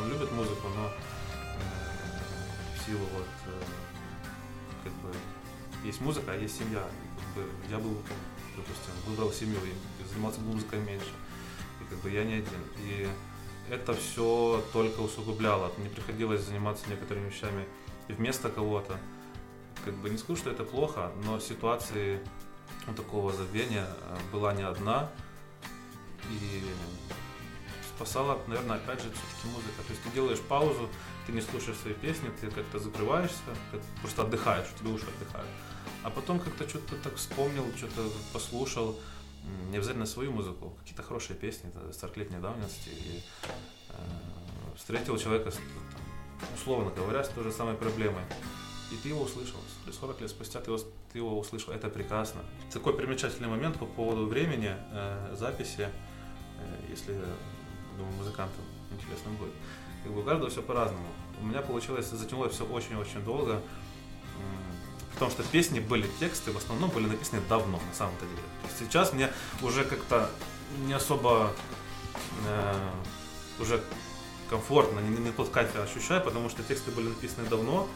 Он 0.00 0.08
любит 0.08 0.32
музыку, 0.32 0.68
но 0.74 0.90
силу 2.86 3.04
вот 3.14 3.26
э, 3.46 3.62
как 4.84 4.92
бы 4.94 5.14
есть 5.84 6.00
музыка, 6.00 6.32
а 6.32 6.36
есть 6.36 6.58
семья. 6.58 6.80
И, 6.80 7.20
как 7.20 7.44
бы, 7.44 7.50
я 7.70 7.78
был, 7.78 7.96
допустим, 8.56 8.92
выбрал 9.06 9.32
семью 9.32 9.58
и 9.64 10.08
занимался 10.08 10.40
музыкой 10.40 10.80
меньше. 10.80 11.12
И 11.80 11.84
как 11.90 11.98
бы 12.00 12.10
я 12.10 12.24
не 12.24 12.34
один. 12.34 12.60
И 12.78 13.08
это 13.70 13.94
все 13.94 14.64
только 14.72 15.00
усугубляло. 15.00 15.72
Мне 15.78 15.88
приходилось 15.88 16.42
заниматься 16.42 16.88
некоторыми 16.88 17.28
вещами 17.28 17.66
вместо 18.08 18.48
кого-то. 18.48 18.98
Как 19.84 19.94
бы 19.94 20.10
не 20.10 20.18
скажу, 20.18 20.38
что 20.38 20.50
это 20.50 20.64
плохо, 20.64 21.12
но 21.24 21.38
ситуации 21.38 22.20
такого 22.96 23.32
забвения 23.32 23.86
э, 23.86 24.16
была 24.32 24.52
не 24.54 24.62
одна. 24.62 25.10
И 26.30 26.64
спасала, 27.98 28.38
наверное, 28.46 28.76
опять 28.76 29.02
же, 29.02 29.10
все-таки 29.10 29.48
музыка. 29.48 29.82
То 29.84 29.90
есть 29.90 30.02
ты 30.04 30.10
делаешь 30.10 30.38
паузу, 30.40 30.88
ты 31.26 31.32
не 31.32 31.40
слушаешь 31.40 31.76
свои 31.78 31.94
песни, 31.94 32.30
ты 32.40 32.48
как-то 32.48 32.78
закрываешься, 32.78 33.36
ты 33.72 33.80
просто 34.00 34.22
отдыхаешь, 34.22 34.66
у 34.74 34.78
тебя 34.78 34.90
уши 34.94 35.06
отдыхают. 35.16 35.48
А 36.04 36.10
потом 36.10 36.38
как-то 36.38 36.68
что-то 36.68 36.94
так 36.96 37.16
вспомнил, 37.16 37.64
что-то 37.76 38.08
послушал, 38.32 38.96
не 39.70 39.78
обязательно 39.78 40.06
свою 40.06 40.30
музыку, 40.30 40.76
какие-то 40.80 41.02
хорошие 41.02 41.36
песни, 41.36 41.70
40-летней 41.90 42.38
давности, 42.38 42.88
и 42.90 43.22
э, 43.88 44.76
встретил 44.76 45.18
человека, 45.18 45.52
условно 46.54 46.90
говоря, 46.90 47.24
с 47.24 47.28
той 47.28 47.44
же 47.44 47.52
самой 47.52 47.74
проблемой. 47.74 48.22
И 48.92 48.96
ты 49.02 49.08
его 49.08 49.22
услышал. 49.22 49.58
40 50.00 50.20
лет 50.20 50.30
спустя 50.30 50.60
ты 50.60 50.70
его, 50.70 50.78
ты 51.12 51.18
его 51.18 51.38
услышал. 51.38 51.74
Это 51.74 51.88
прекрасно. 51.88 52.40
Такой 52.72 52.96
примечательный 52.96 53.48
момент 53.48 53.78
по 53.78 53.86
поводу 53.86 54.26
времени 54.26 54.70
э, 54.92 55.34
записи, 55.36 55.88
э, 56.58 56.90
если, 56.90 57.16
думаю, 57.98 58.16
музыкантам 58.16 58.64
интересно 58.92 59.30
будет. 59.32 59.52
Как 60.02 60.12
бы 60.12 60.20
у 60.20 60.24
каждого 60.24 60.50
все 60.50 60.62
по-разному. 60.62 61.06
У 61.40 61.46
меня 61.46 61.60
получилось, 61.60 62.06
затянулось 62.06 62.52
все 62.54 62.64
очень-очень 62.64 63.22
долго. 63.24 63.60
Потому 65.14 65.32
что 65.32 65.42
песни 65.42 65.80
были, 65.80 66.08
тексты 66.20 66.52
в 66.52 66.56
основном 66.56 66.90
были 66.90 67.06
написаны 67.06 67.42
давно, 67.48 67.80
на 67.88 67.94
самом-то 67.94 68.24
деле. 68.24 68.42
Сейчас 68.78 69.12
мне 69.12 69.30
уже 69.62 69.84
как-то 69.84 70.30
не 70.86 70.92
особо 70.92 71.52
э, 72.46 72.74
уже 73.58 73.82
комфортно, 74.48 75.00
не, 75.00 75.16
не 75.16 75.32
тот 75.32 75.48
кайф 75.48 75.74
я 75.74 75.82
ощущаю, 75.82 76.22
потому 76.22 76.48
что 76.48 76.62
тексты 76.62 76.92
были 76.92 77.08
написаны 77.08 77.48
давно, 77.48 77.88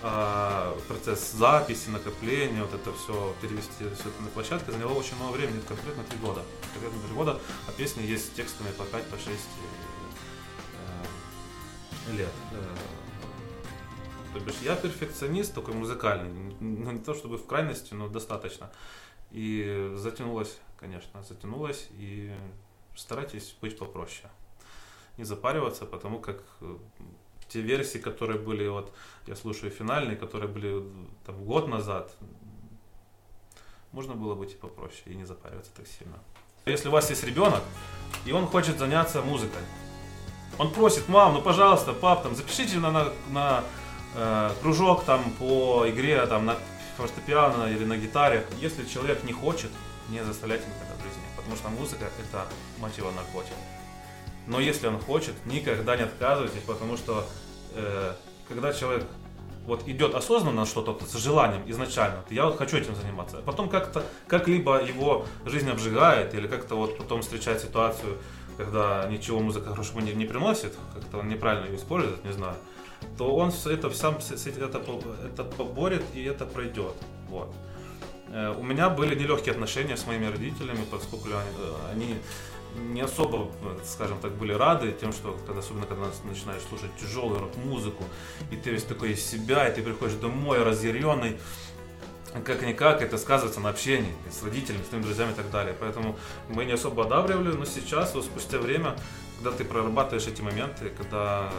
процесс 0.00 1.32
записи, 1.32 1.88
накопления, 1.88 2.62
вот 2.62 2.72
это 2.72 2.92
все, 2.92 3.34
перевести 3.42 3.84
все 3.94 4.08
это 4.08 4.22
на 4.22 4.28
площадку, 4.28 4.70
заняло 4.70 4.92
очень 4.92 5.16
много 5.16 5.32
времени, 5.32 5.60
конкретно 5.66 6.04
три 6.04 6.18
года. 6.18 6.42
Конкретно 6.72 7.00
три 7.06 7.14
года, 7.14 7.40
а 7.66 7.72
песни 7.72 8.02
есть 8.02 8.34
текстами 8.34 8.70
по 8.72 8.84
5, 8.84 9.04
по 9.06 9.16
6 9.16 9.28
э, 12.08 12.12
лет. 12.12 12.32
Э, 12.52 12.76
то 14.32 14.40
бишь 14.40 14.58
я 14.62 14.76
перфекционист 14.76 15.54
такой 15.54 15.74
музыкальный, 15.74 16.54
ну, 16.60 16.92
не 16.92 17.00
то 17.00 17.14
чтобы 17.14 17.38
в 17.38 17.46
крайности, 17.46 17.94
но 17.94 18.08
достаточно. 18.08 18.70
И 19.30 19.92
затянулось, 19.96 20.58
конечно, 20.78 21.22
затянулось, 21.22 21.88
и 21.92 22.32
старайтесь 22.94 23.56
быть 23.60 23.78
попроще. 23.78 24.30
Не 25.16 25.24
запариваться, 25.24 25.86
потому 25.86 26.20
как 26.20 26.42
э, 26.60 26.76
те 27.48 27.60
версии, 27.60 27.98
которые 27.98 28.38
были, 28.38 28.68
вот 28.68 28.92
я 29.26 29.36
слушаю 29.36 29.70
финальные, 29.70 30.16
которые 30.16 30.48
были 30.48 30.82
там 31.26 31.44
год 31.44 31.68
назад, 31.68 32.12
можно 33.92 34.14
было 34.14 34.34
быть 34.34 34.52
и 34.52 34.56
попроще, 34.56 35.02
и 35.06 35.14
не 35.14 35.24
запариваться 35.24 35.72
так 35.76 35.86
сильно. 35.86 36.18
Если 36.66 36.88
у 36.88 36.92
вас 36.92 37.08
есть 37.10 37.24
ребенок, 37.24 37.62
и 38.26 38.32
он 38.32 38.46
хочет 38.46 38.78
заняться 38.78 39.22
музыкой, 39.22 39.62
он 40.58 40.72
просит, 40.72 41.08
мам, 41.08 41.34
ну 41.34 41.42
пожалуйста, 41.42 41.92
пап, 41.92 42.22
там 42.22 42.34
запишите 42.34 42.78
на, 42.78 42.90
на, 42.90 43.12
на 43.30 43.64
э, 44.14 44.50
кружок 44.60 45.04
там 45.04 45.22
по 45.38 45.84
игре 45.88 46.26
там 46.26 46.46
на 46.46 46.56
фортепиано 46.96 47.72
или 47.72 47.84
на 47.84 47.96
гитаре. 47.96 48.44
Если 48.60 48.84
человек 48.84 49.22
не 49.24 49.32
хочет, 49.32 49.70
не 50.08 50.24
заставляйте 50.24 50.64
никогда 50.66 50.94
в 50.94 51.02
жизни, 51.02 51.22
потому 51.36 51.56
что 51.56 51.68
музыка 51.68 52.10
это 52.18 52.46
мать 52.78 52.98
его 52.98 53.10
наркотик. 53.12 53.54
Но 54.48 54.60
если 54.60 54.86
он 54.86 54.98
хочет, 54.98 55.34
никогда 55.44 55.96
не 55.96 56.02
отказывайтесь, 56.02 56.62
потому 56.66 56.96
что 56.96 57.26
э, 57.74 58.14
когда 58.48 58.72
человек 58.72 59.04
вот 59.66 59.86
идет 59.86 60.14
осознанно 60.14 60.62
на 60.62 60.66
что-то 60.66 61.04
с 61.04 61.14
желанием 61.18 61.62
изначально, 61.66 62.24
я 62.30 62.46
вот 62.46 62.56
хочу 62.56 62.78
этим 62.78 62.96
заниматься, 62.96 63.38
а 63.38 63.42
потом 63.42 63.68
как-то 63.68 64.02
как-либо 64.26 64.82
его 64.82 65.26
жизнь 65.44 65.70
обжигает 65.70 66.32
или 66.34 66.48
как-то 66.48 66.76
вот 66.76 66.96
потом 66.96 67.20
встречает 67.20 67.60
ситуацию, 67.60 68.16
когда 68.56 69.06
ничего 69.10 69.40
музыка 69.40 69.68
хорошего 69.68 70.00
не, 70.00 70.14
не 70.14 70.24
приносит, 70.24 70.74
как-то 70.94 71.18
он 71.18 71.28
неправильно 71.28 71.66
ее 71.66 71.76
использует, 71.76 72.24
не 72.24 72.32
знаю, 72.32 72.56
то 73.18 73.36
он 73.36 73.52
это 73.66 73.90
сам 73.90 74.16
это, 74.16 74.80
это 75.26 75.44
поборет 75.44 76.04
и 76.14 76.24
это 76.24 76.46
пройдет. 76.46 76.94
Вот. 77.28 77.54
Э, 78.30 78.54
у 78.58 78.62
меня 78.62 78.88
были 78.88 79.14
нелегкие 79.14 79.52
отношения 79.52 79.98
с 79.98 80.06
моими 80.06 80.24
родителями, 80.24 80.86
поскольку 80.90 81.28
они 81.92 82.16
не 82.76 83.00
особо, 83.00 83.50
скажем 83.84 84.18
так, 84.20 84.32
были 84.32 84.52
рады 84.52 84.92
тем, 84.92 85.12
что, 85.12 85.38
когда, 85.46 85.60
особенно 85.60 85.86
когда 85.86 86.06
начинаешь 86.24 86.62
слушать 86.62 86.90
тяжелую 87.00 87.40
рок-музыку, 87.40 88.04
и 88.50 88.56
ты 88.56 88.70
весь 88.70 88.84
такой 88.84 89.12
из 89.12 89.24
себя, 89.24 89.68
и 89.68 89.74
ты 89.74 89.82
приходишь 89.82 90.16
домой 90.16 90.62
разъяренный, 90.62 91.38
как-никак 92.44 93.02
это 93.02 93.16
сказывается 93.18 93.60
на 93.60 93.70
общении 93.70 94.12
с 94.30 94.42
родителями, 94.42 94.82
с 94.82 94.88
твоими 94.88 95.04
друзьями 95.04 95.32
и 95.32 95.34
так 95.34 95.50
далее. 95.50 95.74
Поэтому 95.78 96.16
мы 96.48 96.64
не 96.64 96.72
особо 96.72 97.04
одабривали, 97.04 97.56
но 97.56 97.64
сейчас, 97.64 98.14
вот, 98.14 98.24
спустя 98.24 98.58
время, 98.58 98.96
когда 99.36 99.56
ты 99.56 99.64
прорабатываешь 99.64 100.26
эти 100.26 100.42
моменты, 100.42 100.90
когда 100.90 101.50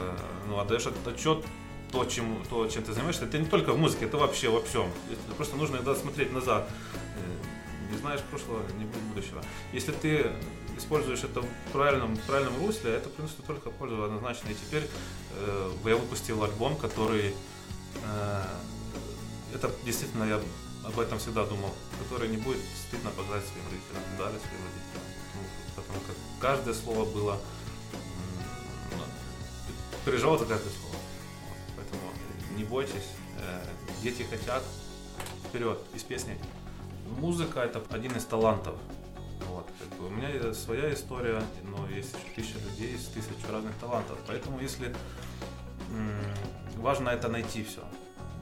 ну, 0.47 0.59
отдаешь 0.59 0.85
отчет 1.05 1.43
то, 1.91 2.05
чем, 2.05 2.43
то, 2.49 2.67
чем 2.67 2.83
ты 2.83 2.93
занимаешься, 2.93 3.25
это 3.25 3.39
не 3.39 3.47
только 3.47 3.73
в 3.73 3.79
музыке, 3.79 4.05
это 4.05 4.17
вообще 4.17 4.49
во 4.49 4.61
всем. 4.61 4.87
Просто 5.37 5.55
нужно 5.55 5.77
иногда 5.77 5.95
смотреть 5.95 6.31
назад. 6.31 6.69
Э, 7.15 7.91
не 7.91 7.97
знаешь 7.97 8.19
прошлого, 8.29 8.61
не 8.77 8.85
будущего. 8.85 9.41
Если 9.73 9.91
ты 9.91 10.31
используешь 10.79 11.23
это 11.23 11.41
в 11.41 11.71
правильном, 11.71 12.15
в 12.15 12.21
правильном 12.21 12.65
русле, 12.65 12.91
это 12.91 13.09
приносит 13.09 13.45
только 13.45 13.69
пользу 13.69 14.03
однозначно. 14.03 14.49
И 14.49 14.55
теперь 14.55 14.89
э, 15.33 15.71
я 15.85 15.95
выпустил 15.95 16.43
альбом, 16.43 16.75
который 16.77 17.35
э, 18.03 18.43
это 19.53 19.71
действительно 19.85 20.23
я 20.23 20.41
об 20.85 20.99
этом 20.99 21.19
всегда 21.19 21.45
думал, 21.45 21.73
который 22.01 22.29
не 22.29 22.37
будет 22.37 22.61
стыдно 22.87 23.09
показать 23.11 23.43
своим 23.45 23.65
родителям, 23.65 24.03
дали 24.17 24.39
своим 24.39 24.63
родителям. 24.65 25.03
Ну, 25.35 25.41
потому 25.75 25.99
как 25.99 26.15
каждое 26.39 26.73
слово 26.73 27.05
было 27.05 27.37
ну, 28.91 29.03
переживал 30.05 30.39
за 30.39 30.45
каждое 30.45 30.71
слово. 30.71 30.95
Поэтому 31.75 32.01
не 32.57 32.63
бойтесь, 32.63 33.09
э, 33.37 33.65
дети 34.01 34.23
хотят, 34.23 34.63
вперед, 35.47 35.79
из 35.93 36.03
песни. 36.03 36.37
Музыка 37.19 37.61
это 37.61 37.83
один 37.89 38.15
из 38.15 38.23
талантов 38.23 38.75
у 39.99 40.09
меня 40.09 40.53
своя 40.53 40.93
история, 40.93 41.41
но 41.63 41.87
есть 41.89 42.15
тысяча 42.35 42.57
людей, 42.59 42.93
есть 42.93 43.13
тысяча 43.13 43.51
разных 43.51 43.75
талантов. 43.75 44.17
Поэтому 44.27 44.59
если 44.59 44.93
важно 46.77 47.09
это 47.09 47.27
найти 47.27 47.63
все. 47.63 47.83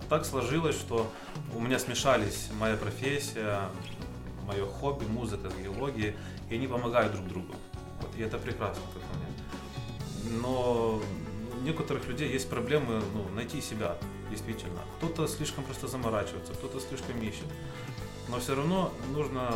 Так 0.10 0.26
сложилось, 0.26 0.76
что 0.76 1.12
у 1.54 1.60
меня 1.60 1.80
смешались 1.80 2.50
моя 2.60 2.78
профессия, 2.78 3.70
мое 4.46 4.66
хобби, 4.66 5.06
музыка, 5.06 5.50
геология, 5.62 6.16
и 6.50 6.56
они 6.56 6.68
помогают 6.68 7.14
друг 7.14 7.28
другу. 7.28 7.56
Вот, 8.02 8.16
и 8.16 8.22
это 8.22 8.38
прекрасно, 8.38 8.84
как 8.94 9.04
мне. 9.18 10.40
Но 10.42 11.02
у 11.58 11.62
некоторых 11.64 12.08
людей 12.08 12.32
есть 12.32 12.50
проблемы 12.50 13.02
ну, 13.14 13.28
найти 13.36 13.60
себя, 13.60 13.98
действительно. 14.30 14.80
Кто-то 14.98 15.28
слишком 15.28 15.64
просто 15.66 15.88
заморачивается, 15.88 16.54
кто-то 16.54 16.80
слишком 16.80 17.20
ищет. 17.22 17.48
Но 18.30 18.40
все 18.40 18.56
равно 18.56 18.94
нужно 19.14 19.52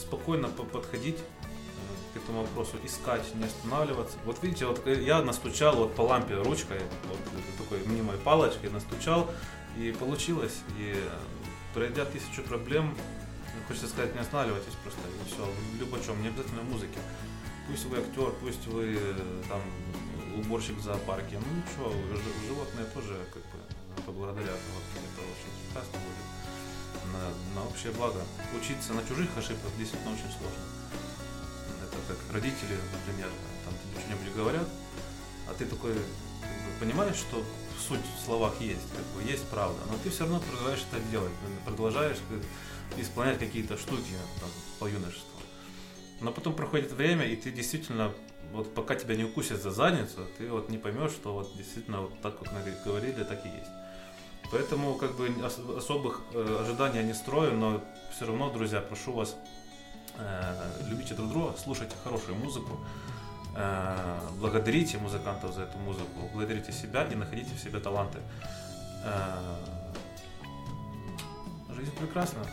спокойно 0.00 0.48
подходить 0.48 1.18
э, 1.18 2.14
к 2.14 2.22
этому 2.22 2.42
вопросу, 2.42 2.76
искать, 2.84 3.34
не 3.34 3.44
останавливаться. 3.44 4.16
Вот 4.24 4.42
видите, 4.42 4.66
вот 4.66 4.86
я 4.86 5.22
настучал 5.22 5.76
вот 5.76 5.94
по 5.94 6.02
лампе 6.02 6.34
ручкой, 6.34 6.80
вот 7.08 7.18
такой 7.58 7.86
мнимой 7.86 8.16
палочкой 8.18 8.70
настучал, 8.70 9.30
и 9.76 9.92
получилось. 9.92 10.60
И 10.78 10.94
пройдя 11.74 12.04
тысячу 12.04 12.42
проблем, 12.42 12.96
хочется 13.68 13.88
сказать, 13.88 14.14
не 14.14 14.20
останавливайтесь 14.20 14.74
просто, 14.82 15.00
и 15.06 15.28
все, 15.28 15.44
в 15.44 16.06
чем, 16.06 16.20
не 16.22 16.28
обязательно 16.28 16.62
в 16.62 16.70
музыке. 16.70 16.98
Пусть 17.68 17.84
вы 17.84 17.98
актер, 17.98 18.32
пусть 18.40 18.66
вы 18.66 18.98
там 19.48 19.60
уборщик 20.36 20.76
в 20.76 20.82
зоопарке, 20.82 21.38
ну 21.38 21.46
ничего, 21.56 21.92
животные 22.48 22.86
тоже 22.94 23.16
как 23.32 23.42
бы 23.42 24.02
поблагодарят, 24.06 24.58
вот 24.74 24.84
это 24.96 25.20
очень 25.22 25.66
прекрасно 25.66 25.98
будет 25.98 26.39
на, 27.12 27.60
на 27.60 27.66
общее 27.66 27.92
благо. 27.92 28.20
Учиться 28.58 28.92
на 28.92 29.06
чужих 29.06 29.28
ошибках 29.36 29.70
действительно 29.78 30.12
очень 30.12 30.30
сложно. 30.30 30.64
Это 31.82 31.96
как 32.08 32.18
родители, 32.32 32.76
например, 32.92 33.28
там 33.64 33.74
тебе 33.74 34.00
что-нибудь 34.00 34.34
говорят, 34.34 34.68
а 35.48 35.54
ты 35.54 35.66
такой 35.66 35.94
как 35.94 36.50
бы, 36.50 36.80
понимаешь, 36.80 37.16
что 37.16 37.44
суть 37.88 38.00
в 38.16 38.24
словах 38.24 38.60
есть, 38.60 38.86
как 38.94 39.04
бы, 39.14 39.28
есть 39.28 39.44
правда, 39.48 39.78
но 39.90 39.98
ты 40.02 40.10
все 40.10 40.20
равно 40.20 40.40
продолжаешь 40.40 40.84
это 40.90 41.02
делать, 41.10 41.32
продолжаешь 41.64 42.18
исполнять 42.96 43.38
какие-то 43.38 43.76
штуки 43.76 44.14
там, 44.40 44.50
по 44.78 44.86
юношеству. 44.86 45.40
Но 46.20 46.32
потом 46.32 46.54
проходит 46.54 46.92
время, 46.92 47.24
и 47.24 47.36
ты 47.36 47.50
действительно, 47.50 48.12
вот 48.52 48.74
пока 48.74 48.94
тебя 48.94 49.16
не 49.16 49.24
укусят 49.24 49.62
за 49.62 49.70
задницу, 49.70 50.26
ты 50.38 50.50
вот 50.50 50.68
не 50.68 50.78
поймешь, 50.78 51.12
что 51.12 51.32
вот 51.32 51.56
действительно 51.56 52.02
вот 52.02 52.20
так, 52.20 52.38
как 52.38 52.52
мы 52.52 52.60
говорили, 52.84 53.24
так 53.24 53.44
и 53.46 53.48
есть. 53.48 53.70
Поэтому 54.50 54.94
как 54.94 55.14
бы 55.16 55.32
особых 55.76 56.22
э, 56.34 56.58
ожиданий 56.60 56.98
я 56.98 57.02
не 57.04 57.14
строю, 57.14 57.56
но 57.56 57.80
все 58.10 58.26
равно, 58.26 58.50
друзья, 58.50 58.80
прошу 58.80 59.12
вас, 59.12 59.36
э, 60.18 60.54
любите 60.88 61.14
друг 61.14 61.28
друга, 61.28 61.54
слушайте 61.56 61.94
хорошую 62.02 62.36
музыку, 62.36 62.80
э, 63.56 64.18
благодарите 64.40 64.98
музыкантов 64.98 65.54
за 65.54 65.62
эту 65.62 65.78
музыку, 65.78 66.28
благодарите 66.34 66.72
себя 66.72 67.04
и 67.04 67.14
находите 67.14 67.54
в 67.54 67.60
себе 67.60 67.78
таланты. 67.78 68.18
Э, 69.04 69.56
жизнь 71.76 71.92
прекрасна. 71.96 72.44